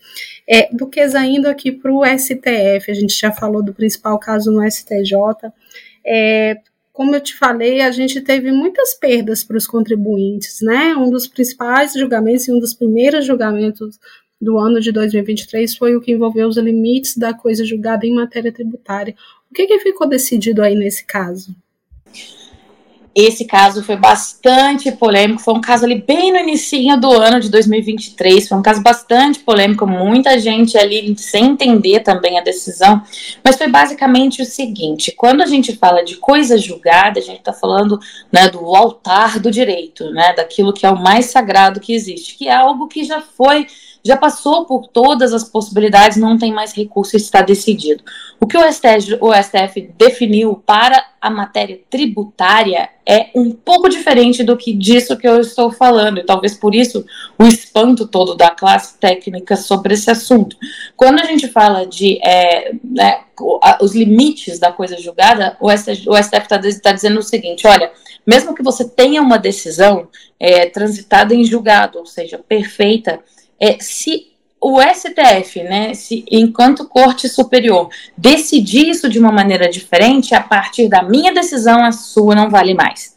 É, 0.47 0.69
Duquesa, 0.73 1.25
indo 1.25 1.47
aqui 1.47 1.71
para 1.71 1.91
o 1.91 2.05
STF, 2.05 2.91
a 2.91 2.93
gente 2.93 3.19
já 3.19 3.31
falou 3.31 3.63
do 3.63 3.73
principal 3.73 4.17
caso 4.19 4.51
no 4.51 4.63
STJ, 4.69 5.51
é, 6.05 6.57
como 6.93 7.15
eu 7.15 7.21
te 7.21 7.35
falei, 7.35 7.81
a 7.81 7.91
gente 7.91 8.21
teve 8.21 8.51
muitas 8.51 8.95
perdas 8.95 9.43
para 9.43 9.57
os 9.57 9.67
contribuintes, 9.67 10.61
né? 10.63 10.95
Um 10.95 11.11
dos 11.11 11.27
principais 11.27 11.93
julgamentos 11.93 12.47
e 12.47 12.51
um 12.51 12.59
dos 12.59 12.73
primeiros 12.73 13.23
julgamentos 13.23 13.99
do 14.39 14.57
ano 14.57 14.79
de 14.79 14.91
2023 14.91 15.75
foi 15.75 15.95
o 15.95 16.01
que 16.01 16.11
envolveu 16.11 16.47
os 16.47 16.57
limites 16.57 17.17
da 17.17 17.33
coisa 17.33 17.65
julgada 17.65 18.05
em 18.05 18.13
matéria 18.13 18.51
tributária. 18.51 19.15
O 19.49 19.53
que, 19.53 19.65
que 19.65 19.79
ficou 19.79 20.07
decidido 20.07 20.61
aí 20.61 20.75
nesse 20.75 21.05
caso? 21.05 21.55
Esse 23.19 23.45
caso 23.45 23.81
foi 23.81 23.95
bastante 23.95 24.91
polêmico, 24.91 25.41
foi 25.41 25.55
um 25.55 25.59
caso 25.59 25.85
ali 25.85 25.95
bem 25.95 26.31
no 26.31 26.37
início 26.37 26.77
do 26.99 27.11
ano 27.11 27.39
de 27.39 27.49
2023, 27.49 28.47
foi 28.47 28.55
um 28.55 28.61
caso 28.61 28.83
bastante 28.83 29.39
polêmico, 29.39 29.87
muita 29.87 30.37
gente 30.37 30.77
ali 30.77 31.17
sem 31.17 31.45
entender 31.45 32.01
também 32.01 32.37
a 32.37 32.43
decisão, 32.43 33.01
mas 33.43 33.57
foi 33.57 33.69
basicamente 33.69 34.43
o 34.43 34.45
seguinte, 34.45 35.11
quando 35.11 35.41
a 35.41 35.47
gente 35.47 35.75
fala 35.75 36.05
de 36.05 36.17
coisa 36.17 36.59
julgada, 36.59 37.19
a 37.19 37.23
gente 37.23 37.39
está 37.39 37.51
falando 37.51 37.99
né, 38.31 38.49
do 38.49 38.59
altar 38.75 39.39
do 39.39 39.49
direito, 39.49 40.11
né, 40.11 40.33
daquilo 40.33 40.71
que 40.71 40.85
é 40.85 40.89
o 40.91 41.01
mais 41.01 41.25
sagrado 41.25 41.79
que 41.79 41.93
existe, 41.93 42.37
que 42.37 42.47
é 42.47 42.53
algo 42.53 42.87
que 42.87 43.03
já 43.03 43.19
foi 43.19 43.65
já 44.07 44.15
passou 44.15 44.65
por 44.65 44.87
todas 44.87 45.33
as 45.33 45.43
possibilidades, 45.43 46.17
não 46.17 46.37
tem 46.37 46.53
mais 46.53 46.73
recurso, 46.73 47.17
está 47.17 47.41
decidido. 47.41 48.03
O 48.39 48.47
que 48.47 48.57
o 48.57 48.71
STF, 48.71 49.17
o 49.19 49.33
STF 49.33 49.93
definiu 49.97 50.63
para 50.65 51.05
a 51.19 51.29
matéria 51.29 51.79
tributária 51.89 52.89
é 53.05 53.29
um 53.35 53.51
pouco 53.51 53.89
diferente 53.89 54.43
do 54.43 54.55
que 54.55 54.71
disso 54.71 55.17
que 55.17 55.27
eu 55.27 55.39
estou 55.41 55.71
falando, 55.71 56.19
e 56.19 56.25
talvez 56.25 56.55
por 56.55 56.73
isso 56.73 57.05
o 57.37 57.43
espanto 57.43 58.07
todo 58.07 58.35
da 58.35 58.49
classe 58.49 58.97
técnica 58.97 59.57
sobre 59.57 59.93
esse 59.93 60.09
assunto. 60.09 60.55
Quando 60.95 61.19
a 61.19 61.25
gente 61.25 61.47
fala 61.49 61.85
de 61.85 62.17
é, 62.25 62.73
né, 62.83 63.21
os 63.81 63.93
limites 63.93 64.57
da 64.57 64.71
coisa 64.71 64.97
julgada, 64.97 65.57
o 65.59 65.69
STF 65.69 66.07
está 66.17 66.59
tá 66.81 66.91
dizendo 66.91 67.19
o 67.19 67.23
seguinte: 67.23 67.67
olha, 67.67 67.91
mesmo 68.25 68.55
que 68.55 68.63
você 68.63 68.87
tenha 68.87 69.21
uma 69.21 69.37
decisão 69.37 70.07
é, 70.39 70.65
transitada 70.67 71.33
em 71.33 71.43
julgado, 71.43 71.99
ou 71.99 72.05
seja, 72.05 72.37
perfeita, 72.37 73.19
é, 73.59 73.77
se 73.79 74.27
o 74.59 74.81
STF, 74.81 75.63
né, 75.63 75.93
se 75.93 76.25
enquanto 76.31 76.87
Corte 76.87 77.29
Superior, 77.29 77.89
decidir 78.17 78.89
isso 78.89 79.07
de 79.07 79.19
uma 79.19 79.31
maneira 79.31 79.69
diferente, 79.69 80.33
a 80.33 80.41
partir 80.41 80.89
da 80.89 81.03
minha 81.03 81.33
decisão, 81.33 81.83
a 81.83 81.91
sua 81.91 82.35
não 82.35 82.49
vale 82.49 82.73
mais. 82.73 83.15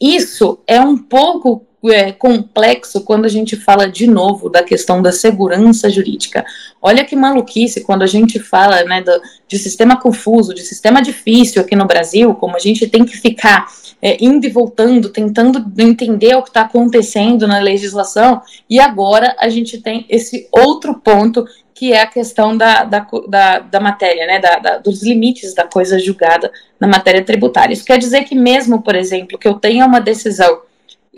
Isso 0.00 0.60
é 0.66 0.80
um 0.80 0.96
pouco 0.96 1.66
é, 1.86 2.12
complexo 2.12 3.02
quando 3.02 3.24
a 3.24 3.28
gente 3.28 3.56
fala 3.56 3.88
de 3.88 4.06
novo 4.06 4.48
da 4.48 4.62
questão 4.62 5.02
da 5.02 5.12
segurança 5.12 5.90
jurídica. 5.90 6.44
Olha 6.80 7.04
que 7.04 7.14
maluquice 7.14 7.82
quando 7.82 8.02
a 8.02 8.06
gente 8.06 8.38
fala 8.38 8.82
né, 8.84 9.02
do, 9.02 9.20
de 9.46 9.58
sistema 9.58 10.00
confuso, 10.00 10.54
de 10.54 10.62
sistema 10.62 11.02
difícil 11.02 11.62
aqui 11.62 11.76
no 11.76 11.86
Brasil, 11.86 12.34
como 12.34 12.56
a 12.56 12.60
gente 12.60 12.86
tem 12.86 13.04
que 13.04 13.16
ficar 13.16 13.66
é, 14.00 14.22
indo 14.22 14.46
e 14.46 14.50
voltando, 14.50 15.08
tentando 15.08 15.64
entender 15.78 16.34
o 16.36 16.42
que 16.42 16.50
está 16.50 16.62
acontecendo 16.62 17.46
na 17.46 17.58
legislação, 17.58 18.40
e 18.68 18.78
agora 18.78 19.36
a 19.38 19.48
gente 19.48 19.78
tem 19.78 20.06
esse 20.08 20.48
outro 20.52 20.94
ponto 20.94 21.44
que 21.74 21.92
é 21.92 22.02
a 22.02 22.06
questão 22.06 22.56
da, 22.56 22.82
da, 22.82 23.06
da, 23.28 23.58
da 23.60 23.80
matéria, 23.80 24.26
né, 24.26 24.40
da, 24.40 24.58
da, 24.58 24.78
dos 24.78 25.00
limites 25.02 25.54
da 25.54 25.64
coisa 25.64 25.96
julgada 25.96 26.50
na 26.80 26.88
matéria 26.88 27.24
tributária. 27.24 27.72
Isso 27.72 27.84
quer 27.84 27.98
dizer 27.98 28.24
que 28.24 28.34
mesmo, 28.34 28.82
por 28.82 28.96
exemplo, 28.96 29.38
que 29.38 29.46
eu 29.46 29.54
tenha 29.54 29.86
uma 29.86 30.00
decisão 30.00 30.60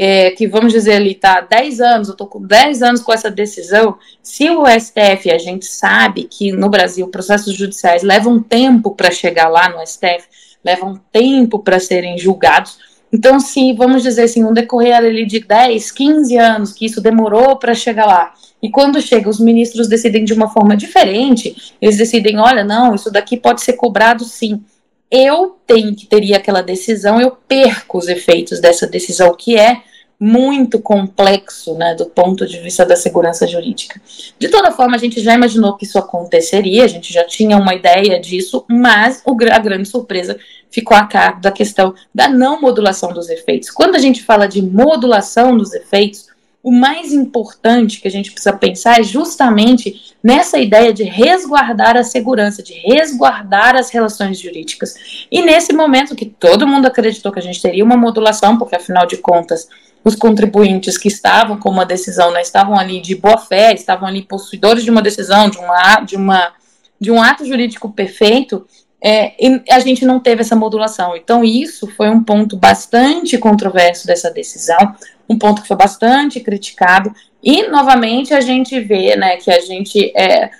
é, 0.03 0.31
que 0.31 0.47
vamos 0.47 0.73
dizer 0.73 0.95
ali, 0.95 1.15
tá 1.15 1.41
10 1.41 1.81
anos, 1.81 2.09
eu 2.09 2.17
tô 2.17 2.27
com 2.27 2.41
10 2.41 2.83
anos 2.83 3.03
com 3.03 3.13
essa 3.13 3.31
decisão, 3.31 3.99
se 4.23 4.49
o 4.49 4.65
STF, 4.67 5.31
a 5.31 5.39
gente 5.39 5.67
sabe 5.67 6.25
que 6.25 6.53
no 6.53 6.69
Brasil 6.69 7.07
processos 7.09 7.55
judiciais 7.55 8.03
levam 8.03 8.43
tempo 8.43 8.95
para 8.95 9.11
chegar 9.11 9.49
lá 9.49 9.69
no 9.69 9.87
STF, 9.87 10.27
levam 10.65 11.01
tempo 11.13 11.59
para 11.59 11.81
serem 11.81 12.19
julgados, 12.19 12.79
então 13.13 13.41
se, 13.41 13.73
vamos 13.73 14.03
dizer 14.03 14.23
assim, 14.23 14.45
um 14.45 14.53
decorrer 14.53 14.97
ali 14.97 15.27
de 15.27 15.41
10, 15.41 15.91
15 15.91 16.37
anos, 16.37 16.73
que 16.73 16.87
isso 16.87 17.01
demorou 17.01 17.57
para 17.57 17.75
chegar 17.75 18.07
lá, 18.07 18.33
e 18.63 18.71
quando 18.71 19.01
chega, 19.01 19.29
os 19.29 19.41
ministros 19.41 19.89
decidem 19.89 20.25
de 20.25 20.33
uma 20.33 20.49
forma 20.49 20.77
diferente, 20.77 21.75
eles 21.81 21.97
decidem, 21.97 22.39
olha, 22.39 22.63
não, 22.63 22.95
isso 22.95 23.11
daqui 23.11 23.37
pode 23.37 23.63
ser 23.63 23.73
cobrado 23.73 24.25
sim, 24.25 24.63
eu 25.11 25.57
tenho 25.67 25.95
que 25.95 26.07
teria 26.07 26.37
aquela 26.37 26.63
decisão, 26.63 27.21
eu 27.21 27.33
perco 27.33 27.99
os 27.99 28.07
efeitos 28.07 28.61
dessa 28.61 28.87
decisão, 28.87 29.35
que 29.35 29.57
é 29.57 29.83
muito 30.21 30.79
complexo, 30.79 31.73
né, 31.75 31.95
do 31.95 32.05
ponto 32.05 32.47
de 32.47 32.59
vista 32.59 32.85
da 32.85 32.95
segurança 32.95 33.47
jurídica. 33.47 33.99
De 34.39 34.49
toda 34.49 34.71
forma, 34.71 34.95
a 34.95 34.99
gente 34.99 35.19
já 35.19 35.35
imaginou 35.35 35.79
que 35.79 35.87
isso 35.87 35.99
aconteceria, 35.99 36.85
a 36.85 36.89
gente 36.89 37.11
já 37.11 37.25
tinha 37.25 37.57
uma 37.57 37.75
ideia 37.75 38.21
disso, 38.21 38.67
mas 38.69 39.23
o, 39.25 39.35
a 39.51 39.59
grande 39.59 39.89
surpresa 39.89 40.39
ficou 40.71 40.95
a 40.95 41.07
cargo 41.07 41.41
da 41.41 41.51
questão 41.51 41.95
da 42.15 42.29
não 42.29 42.61
modulação 42.61 43.15
dos 43.15 43.31
efeitos. 43.31 43.71
Quando 43.71 43.95
a 43.95 43.99
gente 43.99 44.23
fala 44.23 44.47
de 44.47 44.61
modulação 44.61 45.57
dos 45.57 45.73
efeitos, 45.73 46.29
o 46.63 46.71
mais 46.71 47.15
importante 47.15 48.03
que 48.03 48.07
a 48.07 48.11
gente 48.11 48.31
precisa 48.31 48.53
pensar 48.53 49.01
é 49.01 49.03
justamente 49.03 50.15
nessa 50.23 50.59
ideia 50.59 50.93
de 50.93 51.03
resguardar 51.03 51.97
a 51.97 52.05
segurança, 52.05 52.63
de 52.63 52.75
resguardar 52.75 53.75
as 53.75 53.89
relações 53.89 54.39
jurídicas. 54.39 54.95
E 55.31 55.41
nesse 55.41 55.73
momento 55.73 56.15
que 56.15 56.27
todo 56.27 56.67
mundo 56.67 56.85
acreditou 56.85 57.33
que 57.33 57.39
a 57.39 57.43
gente 57.43 57.63
teria 57.63 57.83
uma 57.83 57.97
modulação, 57.97 58.59
porque 58.59 58.77
afinal 58.77 59.07
de 59.07 59.17
contas 59.17 59.67
os 60.05 60.15
contribuintes 60.15 60.97
que 60.97 61.09
estavam 61.09 61.59
com 61.59 61.69
uma 61.69 61.85
decisão, 61.85 62.33
né, 62.33 62.41
estavam 62.41 62.79
ali 62.79 63.01
de 63.01 63.15
boa 63.15 63.39
fé, 63.39 63.73
estavam 63.73 64.09
ali 64.09 64.23
possuidores 64.23 64.83
de 64.83 64.91
uma 64.91 65.03
decisão, 65.03 65.51
de, 65.51 65.59
uma, 65.59 66.01
de, 66.01 66.17
uma, 66.17 66.53
de 67.01 67.11
um 67.11 67.23
ato 67.23 67.45
jurídico 67.45 67.91
perfeito, 67.91 68.67
é, 69.03 69.33
a 69.71 69.81
gente 69.81 70.05
não 70.05 70.21
teve 70.21 70.43
essa 70.43 70.55
modulação. 70.55 71.17
Então, 71.17 71.43
isso 71.43 71.87
foi 71.87 72.11
um 72.11 72.23
ponto 72.23 72.57
bastante 72.57 73.39
controverso 73.39 74.07
dessa 74.07 74.31
decisão, 74.31 74.95
um 75.29 75.39
ponto 75.39 75.63
que 75.63 75.69
foi 75.69 75.77
bastante 75.77 76.41
criticado, 76.41 77.15
e 77.43 77.69
novamente 77.69 78.35
a 78.35 78.41
gente 78.41 78.79
vê 78.81 79.17
né, 79.17 79.37
que 79.37 79.51
a 79.51 79.61
gente 79.61 80.13
é, 80.15 80.51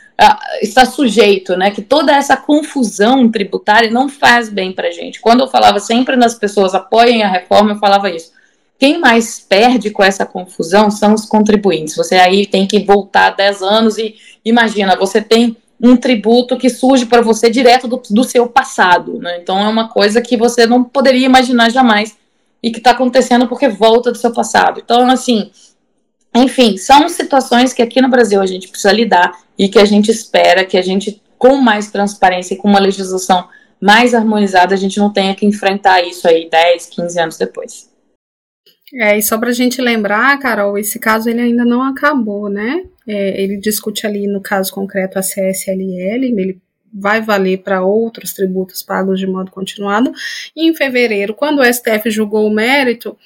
está 0.61 0.85
sujeito, 0.85 1.57
né? 1.57 1.71
Que 1.71 1.83
toda 1.83 2.13
essa 2.13 2.37
confusão 2.37 3.31
tributária 3.31 3.91
não 3.91 4.09
faz 4.09 4.49
bem 4.49 4.73
para 4.73 4.91
gente. 4.91 5.21
Quando 5.21 5.41
eu 5.41 5.49
falava 5.49 5.81
sempre 5.81 6.17
nas 6.17 6.35
pessoas 6.35 6.75
apoiem 6.75 7.23
a 7.23 7.29
reforma, 7.29 7.73
eu 7.73 7.79
falava 7.79 8.11
isso. 8.11 8.33
Quem 8.81 8.99
mais 8.99 9.39
perde 9.39 9.91
com 9.91 10.03
essa 10.03 10.25
confusão 10.25 10.91
são 10.91 11.13
os 11.13 11.27
contribuintes. 11.27 11.95
Você 11.95 12.15
aí 12.15 12.47
tem 12.47 12.67
que 12.67 12.83
voltar 12.83 13.37
10 13.37 13.61
anos 13.61 13.99
e 13.99 14.15
imagina, 14.43 14.97
você 14.97 15.21
tem 15.21 15.55
um 15.79 15.99
tributo 15.99 16.57
que 16.57 16.71
surge 16.71 17.05
para 17.05 17.21
você 17.21 17.51
direto 17.51 17.87
do, 17.87 18.01
do 18.09 18.25
seu 18.25 18.49
passado. 18.49 19.19
Né? 19.19 19.39
Então 19.43 19.59
é 19.59 19.69
uma 19.69 19.89
coisa 19.89 20.23
que 20.23 20.35
você 20.35 20.65
não 20.65 20.83
poderia 20.83 21.27
imaginar 21.27 21.71
jamais 21.71 22.17
e 22.63 22.71
que 22.71 22.79
está 22.79 22.93
acontecendo 22.93 23.47
porque 23.47 23.69
volta 23.69 24.11
do 24.11 24.17
seu 24.17 24.33
passado. 24.33 24.81
Então, 24.83 25.11
assim, 25.11 25.51
enfim, 26.35 26.79
são 26.79 27.07
situações 27.11 27.75
que 27.75 27.83
aqui 27.83 28.01
no 28.01 28.09
Brasil 28.09 28.41
a 28.41 28.47
gente 28.47 28.67
precisa 28.67 28.95
lidar 28.95 29.41
e 29.59 29.69
que 29.69 29.79
a 29.79 29.85
gente 29.85 30.11
espera 30.11 30.65
que 30.65 30.79
a 30.79 30.83
gente, 30.83 31.21
com 31.37 31.57
mais 31.57 31.91
transparência 31.91 32.55
e 32.55 32.57
com 32.57 32.69
uma 32.69 32.81
legislação 32.81 33.47
mais 33.79 34.15
harmonizada, 34.15 34.75
a 34.75 34.79
gente 34.79 34.99
não 34.99 35.13
tenha 35.13 35.35
que 35.35 35.45
enfrentar 35.45 36.03
isso 36.03 36.27
aí 36.27 36.49
10, 36.49 36.87
15 36.87 37.21
anos 37.21 37.37
depois. 37.37 37.90
É, 38.95 39.17
e 39.17 39.23
só 39.23 39.39
para 39.39 39.51
a 39.51 39.53
gente 39.53 39.81
lembrar, 39.81 40.39
Carol, 40.39 40.77
esse 40.77 40.99
caso 40.99 41.31
ele 41.31 41.41
ainda 41.41 41.65
não 41.65 41.83
acabou, 41.83 42.49
né? 42.49 42.85
É, 43.07 43.41
ele 43.41 43.57
discute 43.57 44.07
ali 44.07 44.27
no 44.27 44.41
caso 44.41 44.73
concreto 44.73 45.19
a 45.19 45.23
CSLL, 45.23 46.25
ele 46.25 46.61
vai 46.93 47.21
valer 47.21 47.59
para 47.59 47.85
outros 47.85 48.33
tributos 48.33 48.83
pagos 48.83 49.21
de 49.21 49.27
modo 49.27 49.51
continuado. 49.51 50.13
E 50.57 50.69
em 50.69 50.75
fevereiro, 50.75 51.35
quando 51.35 51.61
o 51.61 51.65
STF 51.65 52.11
julgou 52.11 52.47
o 52.47 52.53
mérito, 52.53 53.17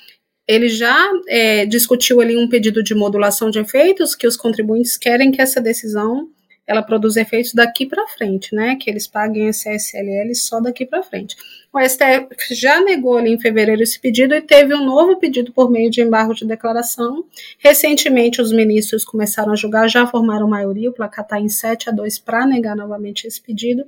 ele 0.47 0.69
já 0.69 0.97
é, 1.27 1.65
discutiu 1.65 2.21
ali 2.21 2.37
um 2.37 2.49
pedido 2.49 2.83
de 2.83 2.95
modulação 2.95 3.51
de 3.51 3.59
efeitos 3.59 4.15
que 4.15 4.27
os 4.27 4.37
contribuintes 4.37 4.99
querem 4.99 5.33
que 5.33 5.41
essa 5.41 5.61
decisão 5.61 6.29
ela 6.67 6.83
produz 6.83 7.17
efeitos 7.17 7.53
daqui 7.53 7.87
para 7.87 8.07
frente, 8.09 8.55
né? 8.55 8.77
Que 8.77 8.91
eles 8.91 9.07
paguem 9.07 9.49
esse 9.49 9.69
SLL 9.69 10.35
só 10.35 10.61
daqui 10.61 10.87
para 10.87 11.03
frente. 11.03 11.37
O 11.75 11.81
STF 11.81 12.55
já 12.55 12.81
negou 12.81 13.19
ali 13.19 13.33
em 13.33 13.41
fevereiro 13.41 13.83
esse 13.83 13.99
pedido 13.99 14.33
e 14.33 14.41
teve 14.41 14.73
um 14.77 14.85
novo 14.85 15.19
pedido 15.19 15.53
por 15.53 15.69
meio 15.69 15.91
de 15.91 16.01
embargo 16.03 16.33
de 16.33 16.47
declaração. 16.47 17.25
Recentemente, 17.59 18.41
os 18.41 18.53
ministros 18.53 19.05
começaram 19.05 19.53
a 19.53 19.57
julgar, 19.57 19.89
já 19.89 20.07
formaram 20.07 20.47
maioria, 20.47 20.89
o 20.89 20.93
placar 20.93 21.25
está 21.25 21.41
em 21.41 21.49
7 21.49 21.91
a 21.91 21.93
2 21.93 22.21
para 22.21 22.47
negar 22.47 22.77
novamente 22.77 23.27
esse 23.27 23.43
pedido. 23.43 23.85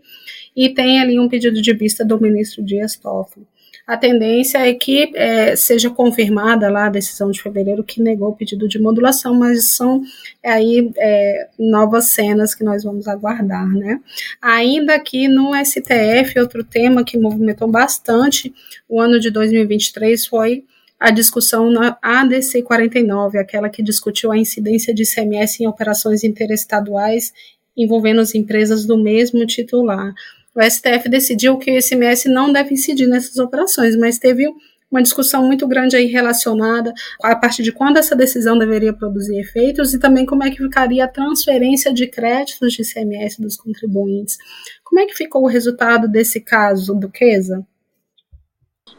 E 0.57 0.69
tem 0.69 0.99
ali 1.01 1.17
um 1.17 1.29
pedido 1.29 1.63
de 1.63 1.73
vista 1.75 2.05
do 2.05 2.21
ministro 2.21 2.61
Dias 2.61 2.97
Toffoli 2.97 3.47
a 3.87 3.97
tendência 3.97 4.59
é 4.59 4.75
que 4.75 5.13
é, 5.15 5.55
seja 5.55 5.89
confirmada 5.89 6.69
lá 6.69 6.87
a 6.87 6.91
decisão 6.91 7.31
de 7.31 7.41
fevereiro 7.41 7.85
que 7.85 8.03
negou 8.03 8.31
o 8.31 8.37
pedido 8.37 8.67
de 8.67 8.81
modulação, 8.81 9.33
mas 9.35 9.69
são 9.77 10.03
aí 10.45 10.91
é, 10.97 11.49
novas 11.57 12.07
cenas 12.07 12.53
que 12.53 12.65
nós 12.65 12.83
vamos 12.83 13.07
aguardar, 13.07 13.69
né? 13.69 14.01
Ainda 14.43 14.95
aqui 14.95 15.29
no 15.29 15.53
STF, 15.55 16.39
outro 16.41 16.65
tema 16.65 17.05
que 17.05 17.17
movimentou 17.17 17.69
bastante 17.69 18.53
o 18.89 19.01
ano 19.01 19.21
de 19.21 19.31
2023 19.31 20.27
foi 20.27 20.65
a 20.99 21.11
discussão 21.13 21.71
na 21.71 21.97
ADC 22.03 22.63
49, 22.63 23.39
aquela 23.39 23.69
que 23.69 23.83
discutiu 23.83 24.33
a 24.33 24.39
incidência 24.39 24.93
de 24.93 25.05
ICMS 25.05 25.63
em 25.63 25.69
operações 25.69 26.25
interestaduais 26.25 27.33
envolvendo 27.77 28.21
as 28.21 28.35
empresas 28.35 28.87
do 28.87 28.97
mesmo 28.97 29.45
titular 29.47 30.15
o 30.57 30.63
STF 30.63 31.09
decidiu 31.09 31.59
que 31.59 31.71
o 31.71 31.79
ICMS 31.79 32.31
não 32.31 32.51
deve 32.51 32.73
incidir 32.73 33.07
nessas 33.07 33.37
operações, 33.37 33.95
mas 33.95 34.19
teve 34.19 34.47
uma 34.91 35.03
discussão 35.03 35.47
muito 35.47 35.67
grande 35.67 35.97
aí 35.97 36.07
relacionada 36.07 36.95
a 37.23 37.37
partir 37.37 37.63
de 37.63 37.73
quando 37.73 37.99
essa 37.99 38.17
decisão 38.17 38.57
deveria 38.57 38.95
produzir 38.95 39.39
efeitos 39.39 39.93
e 39.93 39.99
também 39.99 40.25
como 40.25 40.45
é 40.45 40.51
que 40.51 40.63
ficaria 40.63 41.05
a 41.05 41.09
transferência 41.09 41.93
de 41.93 42.07
créditos 42.07 42.73
de 42.73 42.83
ICMS 42.83 43.43
dos 43.43 43.57
contribuintes. 43.57 44.39
Como 44.83 45.01
é 45.01 45.05
que 45.05 45.15
ficou 45.15 45.43
o 45.43 45.49
resultado 45.49 46.09
desse 46.09 46.41
caso, 46.41 46.95
Duquesa? 46.95 47.67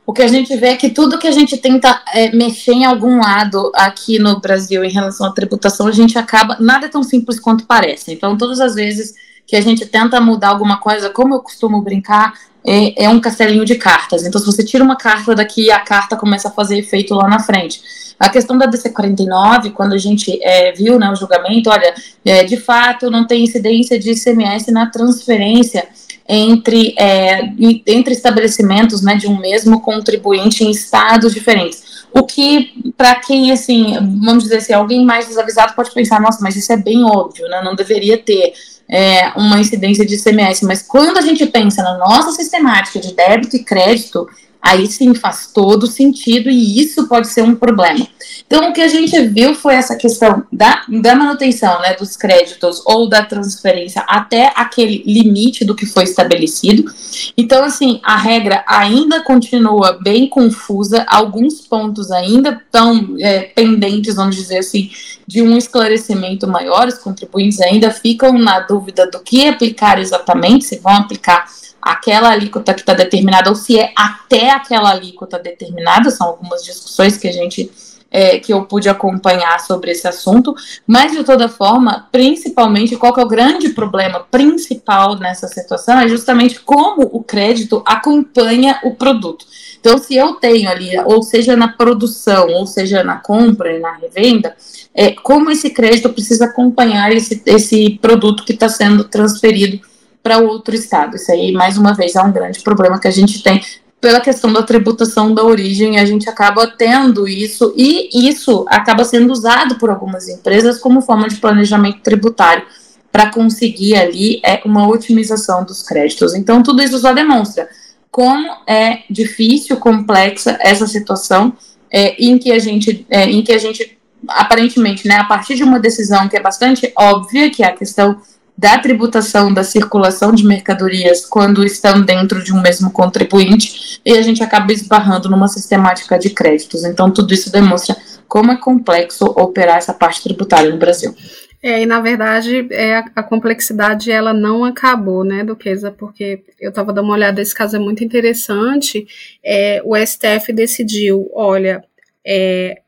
O 0.05 0.13
que 0.13 0.21
a 0.21 0.27
gente 0.27 0.55
vê 0.55 0.67
é 0.67 0.77
que 0.77 0.89
tudo 0.89 1.17
que 1.17 1.27
a 1.27 1.31
gente 1.31 1.57
tenta 1.57 2.01
é, 2.13 2.31
mexer 2.35 2.73
em 2.73 2.85
algum 2.85 3.19
lado 3.19 3.71
aqui 3.73 4.19
no 4.19 4.39
Brasil 4.39 4.83
em 4.83 4.91
relação 4.91 5.25
à 5.27 5.33
tributação, 5.33 5.87
a 5.87 5.91
gente 5.91 6.17
acaba. 6.17 6.57
Nada 6.59 6.85
é 6.85 6.89
tão 6.89 7.03
simples 7.03 7.39
quanto 7.39 7.65
parece. 7.65 8.13
Então, 8.13 8.37
todas 8.37 8.61
as 8.61 8.75
vezes 8.75 9.13
que 9.47 9.55
a 9.55 9.61
gente 9.61 9.85
tenta 9.85 10.19
mudar 10.19 10.49
alguma 10.49 10.77
coisa, 10.77 11.09
como 11.09 11.33
eu 11.33 11.39
costumo 11.39 11.81
brincar, 11.81 12.33
é, 12.65 13.05
é, 13.05 13.09
um 13.09 13.21
castelinho 13.21 13.63
de 13.63 13.75
cartas. 13.75 14.25
Então, 14.25 14.39
se 14.39 14.45
você 14.45 14.61
tira 14.61 14.83
uma 14.83 14.97
carta 14.97 15.33
daqui, 15.33 15.71
a 15.71 15.79
carta 15.79 16.17
começa 16.17 16.49
a 16.49 16.51
fazer 16.51 16.77
efeito 16.77 17.15
lá 17.15 17.29
na 17.29 17.39
frente. 17.39 17.81
A 18.19 18.29
questão 18.29 18.57
da 18.57 18.67
DC49, 18.67 19.71
quando 19.71 19.93
a 19.93 19.97
gente 19.97 20.37
é, 20.43 20.73
viu 20.73 20.99
né, 20.99 21.09
o 21.09 21.15
julgamento, 21.15 21.69
olha, 21.69 21.93
é, 22.25 22.43
de 22.43 22.57
fato 22.57 23.09
não 23.09 23.25
tem 23.25 23.43
incidência 23.43 23.97
de 23.97 24.11
ICMS 24.11 24.69
na 24.71 24.87
transferência 24.87 25.87
entre, 26.27 26.93
é, 26.99 27.39
entre 27.85 28.13
estabelecimentos 28.13 29.01
né, 29.01 29.15
de 29.15 29.27
um 29.27 29.37
mesmo 29.39 29.79
contribuinte 29.79 30.63
em 30.65 30.71
estados 30.71 31.33
diferentes. 31.33 32.05
O 32.11 32.23
que, 32.23 32.91
para 32.97 33.15
quem, 33.15 33.51
assim, 33.51 33.93
vamos 34.19 34.43
dizer 34.43 34.57
assim, 34.57 34.73
alguém 34.73 35.05
mais 35.05 35.27
desavisado 35.27 35.73
pode 35.73 35.93
pensar, 35.93 36.19
nossa, 36.19 36.39
mas 36.41 36.55
isso 36.55 36.73
é 36.73 36.77
bem 36.77 37.03
óbvio, 37.03 37.47
né? 37.47 37.61
Não 37.63 37.75
deveria 37.75 38.17
ter 38.17 38.53
é, 38.89 39.29
uma 39.35 39.59
incidência 39.59 40.05
de 40.05 40.15
ICMS, 40.15 40.65
mas 40.65 40.81
quando 40.81 41.17
a 41.17 41.21
gente 41.21 41.45
pensa 41.45 41.83
na 41.83 41.97
nossa 41.97 42.31
sistemática 42.31 42.99
de 42.99 43.13
débito 43.13 43.55
e 43.55 43.63
crédito, 43.63 44.29
aí 44.67 44.85
sim 44.87 45.13
faz 45.13 45.49
todo 45.53 45.87
sentido 45.87 46.49
e 46.49 46.81
isso 46.81 47.07
pode 47.07 47.27
ser 47.29 47.41
um 47.41 47.55
problema. 47.55 48.05
Então, 48.45 48.69
o 48.69 48.73
que 48.73 48.81
a 48.81 48.87
gente 48.87 49.19
viu 49.27 49.55
foi 49.55 49.75
essa 49.75 49.95
questão 49.95 50.43
da, 50.51 50.83
da 50.87 51.15
manutenção 51.15 51.81
né, 51.81 51.93
dos 51.95 52.15
créditos 52.15 52.81
ou 52.85 53.07
da 53.07 53.23
transferência 53.23 54.03
até 54.07 54.51
aquele 54.55 55.03
limite 55.05 55.63
do 55.63 55.75
que 55.75 55.85
foi 55.85 56.03
estabelecido. 56.03 56.91
Então, 57.37 57.63
assim, 57.63 57.99
a 58.03 58.17
regra 58.17 58.63
ainda 58.67 59.21
continua 59.21 59.99
bem 60.01 60.27
confusa, 60.27 61.05
alguns 61.07 61.61
pontos 61.61 62.11
ainda 62.11 62.61
estão 62.63 63.15
é, 63.19 63.43
pendentes, 63.43 64.15
vamos 64.15 64.35
dizer 64.35 64.59
assim, 64.59 64.89
de 65.25 65.41
um 65.41 65.57
esclarecimento 65.57 66.47
maior. 66.47 66.87
Os 66.87 66.97
contribuintes 66.97 67.59
ainda 67.61 67.91
ficam 67.91 68.37
na 68.37 68.59
dúvida 68.61 69.09
do 69.09 69.19
que 69.19 69.47
aplicar 69.47 69.99
exatamente, 69.99 70.65
se 70.65 70.77
vão 70.79 70.93
aplicar 70.93 71.45
aquela 71.91 72.29
alíquota 72.29 72.73
que 72.73 72.81
está 72.81 72.93
determinada 72.93 73.49
ou 73.49 73.55
se 73.55 73.79
é 73.79 73.91
até 73.95 74.51
aquela 74.51 74.91
alíquota 74.91 75.39
determinada, 75.39 76.11
são 76.11 76.27
algumas 76.27 76.63
discussões 76.63 77.17
que 77.17 77.27
a 77.27 77.31
gente 77.31 77.71
é, 78.09 78.39
que 78.39 78.53
eu 78.53 78.63
pude 78.63 78.89
acompanhar 78.89 79.59
sobre 79.59 79.91
esse 79.91 80.07
assunto, 80.07 80.55
mas 80.85 81.11
de 81.11 81.23
toda 81.23 81.49
forma, 81.49 82.07
principalmente, 82.11 82.95
qual 82.95 83.13
que 83.13 83.19
é 83.19 83.23
o 83.23 83.27
grande 83.27 83.69
problema 83.69 84.25
principal 84.31 85.17
nessa 85.17 85.47
situação 85.47 85.99
é 85.99 86.07
justamente 86.07 86.59
como 86.61 87.03
o 87.11 87.23
crédito 87.23 87.83
acompanha 87.85 88.79
o 88.83 88.95
produto. 88.95 89.45
Então, 89.79 89.97
se 89.97 90.15
eu 90.15 90.33
tenho 90.33 90.69
ali, 90.69 90.97
ou 91.05 91.21
seja 91.21 91.55
na 91.55 91.67
produção, 91.67 92.47
ou 92.47 92.65
seja 92.65 93.03
na 93.03 93.17
compra 93.17 93.75
e 93.75 93.79
na 93.79 93.93
revenda, 93.93 94.55
é, 94.93 95.11
como 95.11 95.51
esse 95.51 95.69
crédito 95.69 96.09
precisa 96.09 96.45
acompanhar 96.45 97.11
esse, 97.11 97.41
esse 97.45 97.99
produto 98.01 98.43
que 98.43 98.53
está 98.53 98.67
sendo 98.67 99.03
transferido 99.03 99.79
para 100.21 100.39
outro 100.39 100.75
estado. 100.75 101.15
Isso 101.15 101.31
aí, 101.31 101.51
mais 101.51 101.77
uma 101.77 101.93
vez, 101.93 102.15
é 102.15 102.21
um 102.21 102.31
grande 102.31 102.59
problema 102.59 102.99
que 102.99 103.07
a 103.07 103.11
gente 103.11 103.41
tem 103.41 103.61
pela 103.99 104.21
questão 104.21 104.53
da 104.53 104.61
tributação 104.61 105.33
da 105.33 105.43
origem, 105.43 105.99
a 105.99 106.05
gente 106.05 106.29
acaba 106.29 106.67
tendo 106.67 107.27
isso, 107.27 107.73
e 107.75 108.29
isso 108.29 108.63
acaba 108.67 109.03
sendo 109.03 109.31
usado 109.31 109.75
por 109.79 109.89
algumas 109.89 110.27
empresas 110.27 110.77
como 110.77 111.01
forma 111.01 111.27
de 111.27 111.37
planejamento 111.37 112.01
tributário 112.01 112.63
para 113.11 113.31
conseguir 113.31 113.95
ali 113.95 114.39
é, 114.45 114.61
uma 114.63 114.87
otimização 114.87 115.63
dos 115.63 115.81
créditos. 115.81 116.35
Então, 116.35 116.61
tudo 116.61 116.83
isso 116.83 116.99
só 116.99 117.11
demonstra 117.13 117.67
como 118.11 118.47
é 118.67 118.99
difícil, 119.09 119.77
complexa 119.77 120.57
essa 120.61 120.85
situação 120.85 121.53
é, 121.91 122.15
em 122.23 122.37
que 122.37 122.51
a 122.51 122.59
gente, 122.59 123.05
é, 123.09 123.25
em 123.25 123.41
que 123.41 123.51
a 123.51 123.57
gente 123.57 123.97
aparentemente, 124.27 125.07
né, 125.07 125.15
a 125.15 125.23
partir 125.23 125.55
de 125.55 125.63
uma 125.63 125.79
decisão 125.79 126.27
que 126.27 126.35
é 126.35 126.41
bastante 126.41 126.91
óbvia, 126.97 127.49
que 127.49 127.63
é 127.63 127.67
a 127.67 127.73
questão 127.73 128.19
da 128.57 128.79
tributação 128.79 129.53
da 129.53 129.63
circulação 129.63 130.31
de 130.31 130.45
mercadorias 130.45 131.25
quando 131.25 131.63
estão 131.63 132.01
dentro 132.01 132.43
de 132.43 132.51
um 132.51 132.61
mesmo 132.61 132.91
contribuinte 132.91 134.01
e 134.03 134.17
a 134.17 134.21
gente 134.21 134.41
acaba 134.41 134.73
esbarrando 134.73 135.29
numa 135.29 135.47
sistemática 135.47 136.17
de 136.17 136.31
créditos. 136.31 136.83
Então, 136.83 137.11
tudo 137.11 137.33
isso 137.33 137.51
demonstra 137.51 137.95
como 138.27 138.51
é 138.51 138.57
complexo 138.57 139.25
operar 139.25 139.77
essa 139.77 139.93
parte 139.93 140.23
tributária 140.23 140.71
no 140.71 140.77
Brasil. 140.77 141.13
É, 141.61 141.81
e 141.81 141.85
na 141.85 141.99
verdade 141.99 142.67
é, 142.71 142.95
a, 142.95 143.05
a 143.15 143.23
complexidade 143.23 144.11
ela 144.11 144.31
não 144.31 144.63
acabou, 144.63 145.23
né, 145.23 145.43
Duquesa, 145.43 145.91
porque 145.91 146.43
eu 146.59 146.69
estava 146.69 146.93
dando 146.93 147.05
uma 147.05 147.15
olhada, 147.15 147.41
esse 147.41 147.53
caso 147.53 147.75
é 147.75 147.79
muito 147.79 148.03
interessante. 148.03 149.07
É, 149.43 149.81
o 149.83 149.95
STF 149.95 150.53
decidiu, 150.53 151.29
olha, 151.33 151.83
é, 152.25 152.81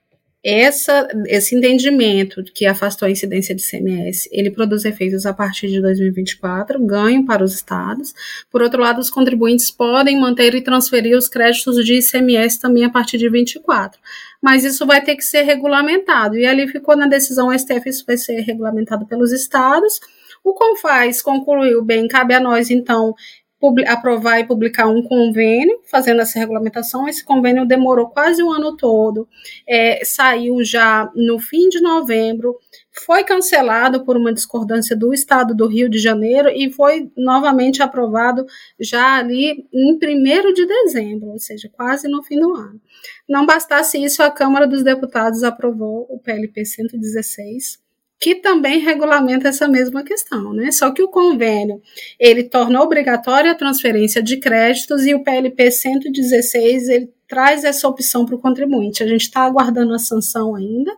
essa, 0.43 1.07
esse 1.27 1.53
entendimento 1.53 2.41
que 2.43 2.65
afastou 2.65 3.05
a 3.05 3.11
incidência 3.11 3.53
de 3.53 3.61
CMS, 3.61 4.29
ele 4.31 4.49
produz 4.49 4.85
efeitos 4.85 5.25
a 5.25 5.33
partir 5.33 5.67
de 5.67 5.81
2024, 5.81 6.79
ganho 6.85 7.25
para 7.25 7.43
os 7.43 7.53
estados. 7.53 8.13
Por 8.49 8.61
outro 8.61 8.81
lado, 8.81 8.99
os 8.99 9.09
contribuintes 9.09 9.69
podem 9.69 10.19
manter 10.19 10.55
e 10.55 10.61
transferir 10.61 11.17
os 11.17 11.27
créditos 11.27 11.83
de 11.83 11.99
ICMS 11.99 12.59
também 12.59 12.85
a 12.85 12.89
partir 12.89 13.17
de 13.17 13.29
24. 13.29 13.99
Mas 14.41 14.63
isso 14.63 14.85
vai 14.85 15.03
ter 15.03 15.17
que 15.17 15.23
ser 15.23 15.41
regulamentado. 15.41 16.37
E 16.37 16.45
ali 16.45 16.67
ficou 16.69 16.95
na 16.95 17.07
decisão 17.07 17.51
STF, 17.51 17.89
isso 17.89 18.05
vai 18.07 18.17
ser 18.17 18.39
regulamentado 18.39 19.05
pelos 19.05 19.33
estados. 19.33 19.99
O 20.41 20.53
Confaz 20.53 21.21
concluiu 21.21 21.83
bem, 21.83 22.07
cabe 22.07 22.33
a 22.33 22.39
nós, 22.39 22.69
então, 22.69 23.13
aprovar 23.87 24.39
e 24.39 24.47
publicar 24.47 24.87
um 24.87 25.03
convênio 25.03 25.81
fazendo 25.85 26.21
essa 26.21 26.39
regulamentação. 26.39 27.07
Esse 27.07 27.23
convênio 27.23 27.65
demorou 27.65 28.09
quase 28.09 28.41
um 28.41 28.51
ano 28.51 28.75
todo, 28.77 29.27
é, 29.67 30.03
saiu 30.03 30.63
já 30.63 31.11
no 31.15 31.39
fim 31.39 31.67
de 31.69 31.81
novembro, 31.81 32.57
foi 33.05 33.23
cancelado 33.23 34.03
por 34.03 34.17
uma 34.17 34.33
discordância 34.33 34.95
do 34.95 35.13
Estado 35.13 35.55
do 35.55 35.67
Rio 35.67 35.89
de 35.89 35.99
Janeiro 35.99 36.49
e 36.49 36.71
foi 36.71 37.11
novamente 37.17 37.81
aprovado 37.81 38.45
já 38.79 39.17
ali 39.17 39.67
em 39.73 39.93
1 39.95 40.53
de 40.53 40.65
dezembro, 40.65 41.29
ou 41.29 41.39
seja, 41.39 41.69
quase 41.71 42.07
no 42.07 42.23
fim 42.23 42.39
do 42.39 42.53
ano. 42.55 42.79
Não 43.27 43.45
bastasse 43.45 44.01
isso, 44.03 44.23
a 44.23 44.31
Câmara 44.31 44.67
dos 44.67 44.83
Deputados 44.83 45.43
aprovou 45.43 46.07
o 46.09 46.19
PLP 46.19 46.65
116 46.65 47.88
que 48.19 48.35
também 48.35 48.79
regulamenta 48.79 49.47
essa 49.47 49.67
mesma 49.67 50.03
questão, 50.03 50.53
né? 50.53 50.71
Só 50.71 50.91
que 50.91 51.01
o 51.01 51.07
convênio, 51.07 51.81
ele 52.19 52.43
torna 52.43 52.81
obrigatória 52.81 53.51
a 53.51 53.55
transferência 53.55 54.21
de 54.21 54.37
créditos 54.37 55.05
e 55.05 55.15
o 55.15 55.23
PLP 55.23 55.71
116, 55.71 56.89
ele 56.89 57.09
traz 57.27 57.63
essa 57.63 57.87
opção 57.87 58.25
para 58.25 58.35
o 58.35 58.39
contribuinte. 58.39 59.03
A 59.03 59.07
gente 59.07 59.21
está 59.21 59.41
aguardando 59.41 59.93
a 59.93 59.99
sanção 59.99 60.53
ainda, 60.53 60.91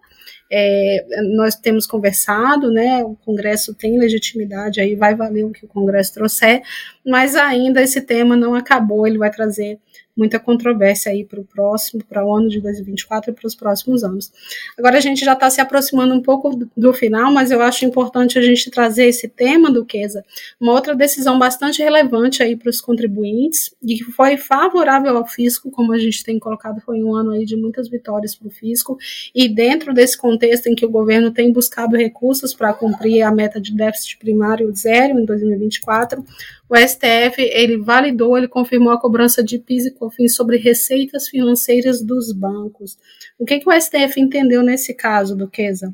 é, 0.51 1.05
nós 1.35 1.55
temos 1.55 1.85
conversado, 1.85 2.71
né? 2.71 3.03
O 3.03 3.15
Congresso 3.15 3.73
tem 3.73 3.97
legitimidade, 3.97 4.81
aí 4.81 4.95
vai 4.95 5.15
valer 5.15 5.45
o 5.45 5.51
que 5.51 5.63
o 5.63 5.67
Congresso 5.67 6.13
trouxer, 6.13 6.61
mas 7.05 7.35
ainda 7.35 7.81
esse 7.81 8.01
tema 8.01 8.35
não 8.35 8.53
acabou, 8.55 9.07
ele 9.07 9.17
vai 9.17 9.31
trazer 9.31 9.79
muita 10.21 10.39
controvérsia 10.39 11.11
aí 11.11 11.25
para 11.25 11.41
o 11.41 11.43
próximo, 11.43 12.03
para 12.07 12.23
o 12.23 12.31
ano 12.31 12.47
de 12.47 12.61
2024 12.61 13.31
e 13.31 13.33
para 13.33 13.47
os 13.47 13.55
próximos 13.55 14.03
anos. 14.03 14.31
Agora 14.77 14.97
a 14.97 15.01
gente 15.01 15.25
já 15.25 15.33
está 15.33 15.49
se 15.49 15.59
aproximando 15.59 16.13
um 16.13 16.21
pouco 16.21 16.67
do 16.77 16.93
final, 16.93 17.33
mas 17.33 17.49
eu 17.49 17.59
acho 17.59 17.83
importante 17.85 18.37
a 18.37 18.41
gente 18.41 18.69
trazer 18.69 19.05
esse 19.05 19.27
tema, 19.27 19.71
Duquesa, 19.71 20.23
uma 20.59 20.73
outra 20.73 20.93
decisão 20.93 21.39
bastante 21.39 21.81
relevante 21.81 22.43
aí 22.43 22.55
para 22.55 22.69
os 22.69 22.79
contribuintes 22.79 23.73
e 23.81 23.95
que 23.95 24.03
foi 24.03 24.37
favorável 24.37 25.17
ao 25.17 25.25
fisco, 25.25 25.71
como 25.71 25.91
a 25.91 25.97
gente 25.97 26.23
tem 26.23 26.37
colocado, 26.37 26.79
foi 26.81 27.01
um 27.01 27.15
ano 27.15 27.31
aí 27.31 27.43
de 27.43 27.55
muitas 27.55 27.89
vitórias 27.89 28.35
para 28.35 28.47
o 28.47 28.51
fisco 28.51 28.99
e 29.33 29.49
dentro 29.49 29.91
desse 29.91 30.15
contexto 30.15 30.67
em 30.67 30.75
que 30.75 30.85
o 30.85 30.89
governo 30.89 31.31
tem 31.31 31.51
buscado 31.51 31.97
recursos 31.97 32.53
para 32.53 32.73
cumprir 32.73 33.23
a 33.23 33.31
meta 33.31 33.59
de 33.59 33.73
déficit 33.73 34.19
primário 34.19 34.71
zero 34.75 35.19
em 35.19 35.25
2024, 35.25 36.23
o 36.71 36.77
STF 36.77 37.35
ele 37.37 37.77
validou, 37.77 38.37
ele 38.37 38.47
confirmou 38.47 38.93
a 38.93 38.99
cobrança 38.99 39.43
de 39.43 39.59
PIS 39.59 39.87
e 39.87 39.91
COFINS 39.91 40.35
sobre 40.35 40.55
receitas 40.55 41.27
financeiras 41.27 42.01
dos 42.01 42.31
bancos. 42.31 42.97
O 43.37 43.43
que, 43.43 43.59
que 43.59 43.69
o 43.69 43.73
STF 43.73 44.21
entendeu 44.21 44.63
nesse 44.63 44.93
caso, 44.93 45.35
Duquesa? 45.35 45.93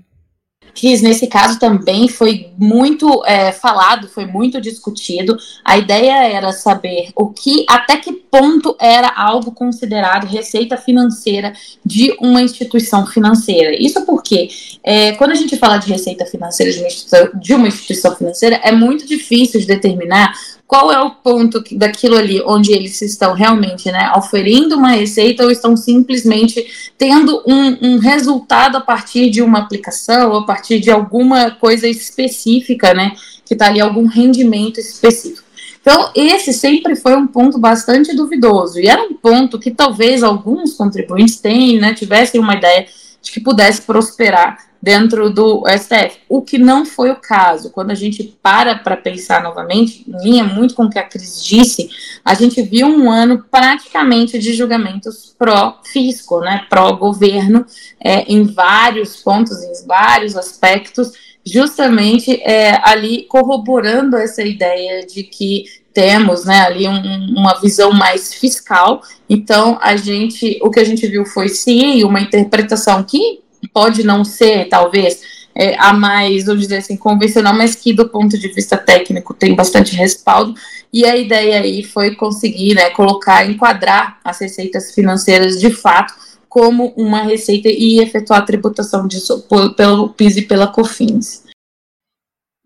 Cris, 0.76 1.02
nesse 1.02 1.26
caso 1.26 1.58
também 1.58 2.08
foi 2.08 2.52
muito 2.56 3.26
é, 3.26 3.52
falado, 3.52 4.08
foi 4.08 4.28
muito 4.28 4.62
discutido. 4.62 5.36
A 5.66 5.76
ideia 5.78 6.28
era 6.28 6.52
saber 6.52 7.10
o 7.16 7.30
que, 7.30 7.66
até 7.68 7.98
que 7.98 8.13
ponto 8.13 8.76
era 8.80 9.12
algo 9.16 9.52
considerado 9.52 10.26
receita 10.26 10.78
financeira 10.78 11.54
de 11.84 12.16
uma 12.20 12.44
instituição 12.44 13.08
financeira. 13.08 13.76
Isso 13.76 14.06
porque, 14.06 14.50
é, 14.84 15.13
quando 15.13 15.32
a 15.32 15.36
gente 15.36 15.58
fala 15.58 15.78
de 15.80 15.92
receita 15.92 16.26
financeira 16.26 16.72
de 16.72 16.80
uma, 16.80 17.40
de 17.40 17.54
uma 17.56 17.68
instituição 17.68 18.16
financeira, 18.16 18.58
é 18.63 18.72
muito 18.72 19.08
difícil 19.08 19.60
de 19.60 19.66
determinar 19.66 20.34
qual 20.67 20.91
é 20.91 20.99
o 20.99 21.12
ponto 21.12 21.63
daquilo 21.71 22.17
ali 22.17 22.41
onde 22.45 22.73
eles 22.73 23.01
estão 23.01 23.34
realmente 23.34 23.89
né, 23.89 24.12
oferindo 24.17 24.75
uma 24.75 24.89
receita 24.89 25.43
ou 25.43 25.49
estão 25.49 25.77
simplesmente 25.77 26.91
tendo 26.97 27.41
um, 27.47 27.93
um, 27.93 27.97
resultado 27.99 28.75
a 28.75 28.82
partir 28.82 29.30
de 29.30 29.41
uma 29.41 29.60
aplicação 29.60 30.36
a 30.36 30.45
partir 30.45 30.82
de 30.82 30.91
alguma 30.91 31.51
coisa 31.51 31.88
específica, 31.88 32.93
né, 32.93 33.13
que 33.45 33.53
está 33.53 33.67
ali 33.67 33.80
algum 33.80 34.06
rendimento 34.08 34.77
específico. 34.80 35.47
Então, 35.80 36.12
esse 36.13 36.51
sempre 36.51 36.97
foi 36.97 37.15
um 37.15 37.25
ponto 37.25 37.58
bastante 37.58 38.13
duvidoso 38.13 38.77
e 38.77 38.88
era 38.88 39.01
um 39.01 39.13
ponto 39.13 39.58
que 39.58 39.71
talvez 39.71 40.21
alguns 40.21 40.73
contribuintes 40.73 41.38
tenham, 41.38 41.80
né, 41.80 41.93
tivessem 41.93 42.41
uma 42.41 42.56
ideia 42.56 42.86
de 43.21 43.32
que 43.32 43.39
pudesse 43.39 43.82
prosperar 43.84 44.66
dentro 44.82 45.30
do 45.30 45.63
STF, 45.68 46.20
o 46.30 46.42
que 46.42 46.58
não 46.58 46.86
foi 46.86 47.12
o 47.12 47.16
caso. 47.16 47.72
Quando 47.72 47.92
a 47.92 47.96
gente 47.96 48.38
para 48.42 48.76
para 48.76 48.98
pensar 48.98 49.42
novamente, 49.42 50.06
em 50.08 50.24
linha 50.24 50.44
muito 50.44 50.76
com 50.76 50.84
o 50.84 50.90
que 50.90 51.00
a 51.00 51.04
Cris 51.04 51.44
disse, 51.44 51.90
a 52.24 52.34
gente 52.34 52.62
viu 52.62 52.88
um 52.88 53.10
ano 53.10 53.46
praticamente 53.50 54.38
de 54.40 54.54
julgamentos 54.54 55.36
pró-fisco, 55.38 56.40
né, 56.40 56.66
pró-governo, 56.70 57.66
é, 58.00 58.22
em 58.32 58.44
vários 58.44 59.18
pontos, 59.18 59.62
em 59.63 59.86
vários 59.86 60.36
aspectos, 60.36 61.12
justamente 61.46 62.42
é, 62.44 62.80
ali 62.84 63.24
corroborando 63.24 64.18
essa 64.18 64.44
ideia 64.44 65.06
de 65.06 65.24
que 65.24 65.66
temos 65.94 66.46
né, 66.46 66.62
ali 66.62 66.88
um, 66.88 67.36
uma 67.36 67.60
visão 67.60 67.92
mais 67.92 68.34
fiscal. 68.34 69.02
Então, 69.28 69.80
a 69.82 69.96
gente, 69.96 70.60
o 70.62 70.70
que 70.70 70.80
a 70.80 70.84
gente 70.84 71.08
viu 71.08 71.26
foi 71.26 71.50
sim 71.50 72.04
uma 72.04 72.20
interpretação 72.20 73.04
que 73.04 73.40
pode 73.74 74.04
não 74.04 74.24
ser, 74.24 74.67
talvez, 74.70 75.22
é, 75.56 75.76
a 75.80 75.91
mais, 75.91 76.46
vamos 76.46 76.62
dizer 76.62 76.78
assim, 76.78 76.96
convencional, 76.96 77.54
mas 77.54 77.76
que 77.76 77.91
do 77.91 78.08
ponto 78.08 78.38
de 78.38 78.48
vista 78.50 78.78
técnico 78.78 79.34
tem 79.34 79.56
bastante 79.56 79.96
respaldo. 79.96 80.54
E 80.93 81.06
a 81.06 81.17
ideia 81.17 81.60
aí 81.60 81.84
foi 81.84 82.15
conseguir 82.15 82.76
né, 82.76 82.91
colocar, 82.91 83.50
enquadrar 83.50 84.20
as 84.24 84.39
receitas 84.39 84.93
financeiras 84.93 85.60
de 85.60 85.72
fato 85.72 86.13
como 86.48 86.93
uma 86.96 87.24
receita 87.24 87.67
e 87.70 88.00
efetuar 88.00 88.39
a 88.39 88.46
tributação 88.46 89.08
disso 89.08 89.46
pelo 89.76 90.10
PIS 90.10 90.38
e 90.38 90.41
pela 90.43 90.67
COFINS. 90.67 91.48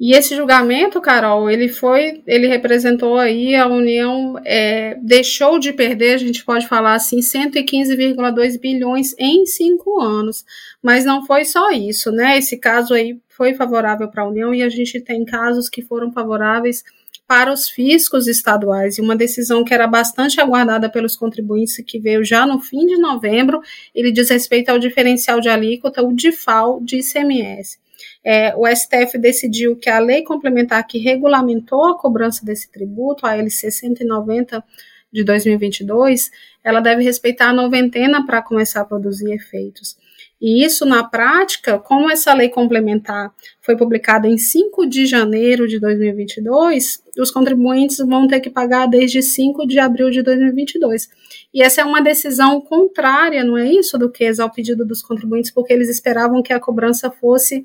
E 0.03 0.13
esse 0.13 0.35
julgamento, 0.35 0.99
Carol, 0.99 1.47
ele 1.47 1.69
foi, 1.69 2.23
ele 2.25 2.47
representou 2.47 3.19
aí 3.19 3.55
a 3.55 3.67
União 3.67 4.35
é, 4.43 4.97
deixou 4.99 5.59
de 5.59 5.71
perder, 5.71 6.15
a 6.15 6.17
gente 6.17 6.43
pode 6.43 6.67
falar 6.67 6.95
assim, 6.95 7.19
115,2 7.19 8.59
bilhões 8.59 9.13
em 9.19 9.45
cinco 9.45 10.01
anos. 10.01 10.43
Mas 10.81 11.05
não 11.05 11.25
foi 11.25 11.45
só 11.45 11.71
isso, 11.71 12.11
né? 12.11 12.37
Esse 12.37 12.57
caso 12.57 12.93
aí 12.93 13.19
foi 13.29 13.53
favorável 13.53 14.07
para 14.09 14.23
a 14.23 14.27
União 14.27 14.53
e 14.53 14.63
a 14.63 14.69
gente 14.69 14.99
tem 15.01 15.23
casos 15.23 15.69
que 15.69 15.81
foram 15.81 16.11
favoráveis 16.11 16.83
para 17.27 17.53
os 17.53 17.69
fiscos 17.69 18.27
estaduais, 18.27 18.97
e 18.97 19.01
uma 19.01 19.15
decisão 19.15 19.63
que 19.63 19.73
era 19.73 19.87
bastante 19.87 20.41
aguardada 20.41 20.89
pelos 20.89 21.15
contribuintes, 21.15 21.81
que 21.87 21.97
veio 21.97 22.25
já 22.25 22.45
no 22.45 22.59
fim 22.59 22.85
de 22.85 22.97
novembro, 22.97 23.61
ele 23.95 24.11
diz 24.11 24.29
respeito 24.29 24.67
ao 24.67 24.77
diferencial 24.77 25.39
de 25.39 25.47
alíquota, 25.47 26.03
o 26.03 26.13
DIFAL 26.13 26.81
de 26.81 26.97
ICMS 26.97 27.79
é, 28.23 28.55
o 28.55 28.67
STF 28.67 29.17
decidiu 29.17 29.75
que 29.75 29.89
a 29.89 29.99
lei 29.99 30.23
complementar 30.23 30.85
que 30.85 30.99
regulamentou 30.99 31.85
a 31.85 31.97
cobrança 31.97 32.45
desse 32.45 32.71
tributo, 32.71 33.25
a 33.25 33.35
LC 33.35 33.71
190 33.71 34.63
de 35.11 35.23
2022, 35.23 36.31
ela 36.63 36.79
deve 36.79 37.03
respeitar 37.03 37.49
a 37.49 37.53
noventena 37.53 38.25
para 38.25 38.41
começar 38.41 38.81
a 38.81 38.85
produzir 38.85 39.31
efeitos. 39.33 39.97
E 40.41 40.65
isso, 40.65 40.85
na 40.87 41.03
prática, 41.03 41.77
como 41.77 42.09
essa 42.09 42.33
lei 42.33 42.49
complementar 42.49 43.31
foi 43.61 43.77
publicada 43.77 44.27
em 44.27 44.39
5 44.39 44.87
de 44.87 45.05
janeiro 45.05 45.67
de 45.67 45.79
2022, 45.79 47.03
os 47.19 47.29
contribuintes 47.29 47.99
vão 47.99 48.27
ter 48.27 48.39
que 48.39 48.49
pagar 48.49 48.87
desde 48.87 49.21
5 49.21 49.67
de 49.67 49.79
abril 49.79 50.09
de 50.09 50.23
2022. 50.23 51.09
E 51.53 51.61
essa 51.61 51.81
é 51.81 51.85
uma 51.85 52.01
decisão 52.01 52.59
contrária, 52.59 53.43
não 53.43 53.55
é 53.55 53.71
isso, 53.71 53.99
do 53.99 54.09
que 54.09 54.25
ao 54.39 54.51
pedido 54.51 54.83
dos 54.83 55.03
contribuintes, 55.03 55.51
porque 55.51 55.73
eles 55.73 55.89
esperavam 55.89 56.41
que 56.41 56.53
a 56.53 56.59
cobrança 56.59 57.11
fosse 57.11 57.63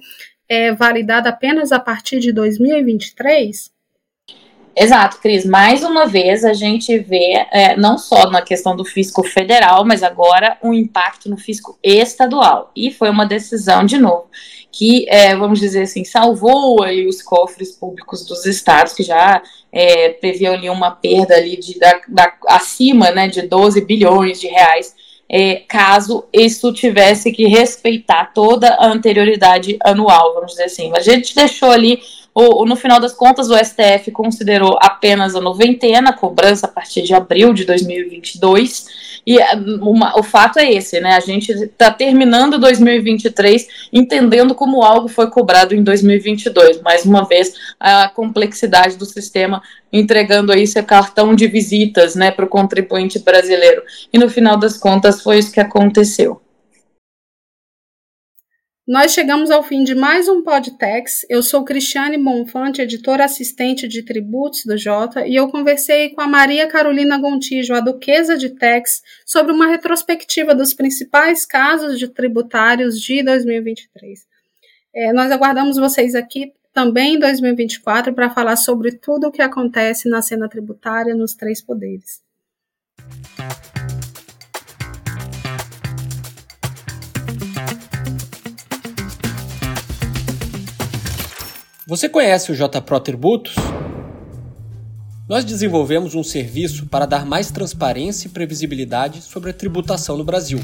é 0.49 0.73
validada 0.73 1.29
apenas 1.29 1.73
a 1.73 1.81
partir 1.81 2.21
de 2.21 2.33
2023? 2.33 3.76
Exato, 4.79 5.19
Cris. 5.23 5.47
Mais 5.47 5.83
uma 5.83 6.07
vez 6.07 6.45
a 6.45 6.53
gente 6.53 6.99
vê, 6.99 7.47
é, 7.51 7.75
não 7.79 7.97
só 7.97 8.31
na 8.31 8.43
questão 8.43 8.77
do 8.77 8.85
fisco 8.85 9.25
federal, 9.25 9.87
mas 9.87 10.03
agora 10.03 10.59
um 10.63 10.75
impacto 10.75 11.31
no 11.31 11.39
fisco 11.39 11.79
estadual. 11.83 12.71
E 12.77 12.91
foi 12.91 13.09
uma 13.09 13.25
decisão, 13.25 13.87
de 13.87 13.97
novo, 13.97 14.27
que, 14.71 15.09
é, 15.09 15.35
vamos 15.35 15.61
dizer 15.61 15.85
assim, 15.85 16.05
salvou 16.05 16.83
aí 16.83 17.07
os 17.07 17.23
cofres 17.23 17.73
públicos 17.73 18.27
dos 18.27 18.45
estados, 18.45 18.93
que 18.93 19.03
já 19.03 19.43
é, 19.73 20.15
ali 20.53 20.69
uma 20.69 20.91
perda 20.91 21.35
ali 21.35 21.57
de, 21.57 21.79
da, 21.79 21.99
da, 22.07 22.35
acima 22.49 23.11
né, 23.11 23.29
de 23.29 23.41
12 23.41 23.81
bilhões 23.81 24.39
de 24.39 24.47
reais 24.47 24.95
é, 25.29 25.57
caso 25.69 26.25
isso 26.33 26.73
tivesse 26.73 27.33
que 27.33 27.47
respeitar 27.47 28.33
toda 28.33 28.75
a 28.75 28.87
anterioridade 28.87 29.77
anual, 29.83 30.35
vamos 30.35 30.53
dizer 30.53 30.65
assim. 30.65 30.93
A 30.95 31.01
gente 31.01 31.35
deixou 31.35 31.71
ali, 31.71 32.01
o, 32.39 32.67
no 32.67 32.77
final 32.77 33.01
das 33.01 33.15
contas, 33.15 33.49
o 33.49 33.57
STF 33.57 34.11
considerou 34.13 34.79
apenas 34.83 35.35
a 35.35 35.41
noventena, 35.41 36.11
a 36.11 36.13
cobrança 36.13 36.67
a 36.67 36.69
partir 36.69 37.01
de 37.01 37.15
abril 37.15 37.55
de 37.55 37.65
2022, 37.65 38.85
e 39.27 39.39
é, 39.39 39.55
uma, 39.55 40.19
o 40.19 40.23
fato 40.23 40.59
é 40.59 40.71
esse, 40.71 41.01
né? 41.01 41.15
A 41.15 41.21
gente 41.21 41.51
está 41.51 41.91
terminando 41.91 42.59
2023 42.59 43.67
entendendo 43.91 44.55
como 44.55 44.83
algo 44.83 45.09
foi 45.09 45.31
cobrado 45.31 45.75
em 45.75 45.83
2022. 45.83 46.83
Mais 46.83 47.07
uma 47.07 47.25
vez, 47.25 47.55
a 47.81 48.09
complexidade 48.11 48.99
do 48.99 49.07
sistema 49.07 49.63
entregando 49.91 50.53
aí 50.53 50.67
seu 50.67 50.85
cartão 50.85 51.35
de 51.35 51.47
visitas, 51.47 52.15
né, 52.15 52.31
para 52.31 52.45
o 52.45 52.49
contribuinte 52.49 53.19
brasileiro. 53.19 53.83
E 54.13 54.19
no 54.19 54.29
final 54.29 54.59
das 54.59 54.77
contas 54.77 55.23
foi 55.23 55.39
isso 55.39 55.51
que 55.51 55.61
aconteceu. 55.61 56.43
Nós 58.87 59.13
chegamos 59.13 59.51
ao 59.51 59.65
fim 59.65 59.83
de 59.83 59.97
mais 59.97 60.29
um 60.29 60.45
Podtex. 60.45 61.27
Eu 61.29 61.43
sou 61.43 61.65
Cristiane 61.65 62.17
Monfante, 62.17 62.81
editora 62.81 63.25
assistente 63.25 63.89
de 63.89 64.05
tributos 64.05 64.65
do 64.65 64.79
Jota, 64.79 65.27
e 65.27 65.35
eu 65.35 65.49
conversei 65.49 66.11
com 66.11 66.21
a 66.21 66.29
Maria 66.29 66.69
Carolina 66.69 67.19
Gontijo, 67.19 67.75
a 67.75 67.81
duquesa 67.81 68.39
de 68.39 68.51
Tex, 68.51 69.03
sobre 69.25 69.53
uma 69.53 69.67
retrospectiva 69.67 70.55
dos 70.55 70.73
principais 70.73 71.45
casos 71.45 71.99
de 71.99 72.07
tributários 72.07 73.01
de 73.01 73.25
2023. 73.25 74.25
É, 74.95 75.13
nós 75.13 75.33
aguardamos 75.33 75.77
vocês 75.79 76.15
aqui 76.15 76.53
também 76.73 77.17
em 77.17 77.19
2024 77.19 78.15
para 78.15 78.31
falar 78.31 78.55
sobre 78.55 78.93
tudo 78.93 79.27
o 79.27 79.33
que 79.33 79.43
acontece 79.43 80.09
na 80.09 80.23
cena 80.23 80.49
tributária 80.49 81.13
nos 81.13 81.35
três 81.35 81.61
poderes. 81.61 82.23
Você 91.89 92.09
conhece 92.09 92.51
o 92.51 92.55
JPro 92.57 92.99
Tributos? 92.99 93.55
Nós 95.29 95.45
desenvolvemos 95.45 96.17
um 96.17 96.25
serviço 96.25 96.87
para 96.87 97.07
dar 97.07 97.25
mais 97.25 97.53
transparência 97.53 98.27
e 98.27 98.31
previsibilidade 98.31 99.23
sobre 99.23 99.51
a 99.51 99.55
tributação 99.55 100.17
no 100.17 100.25
Brasil, 100.25 100.59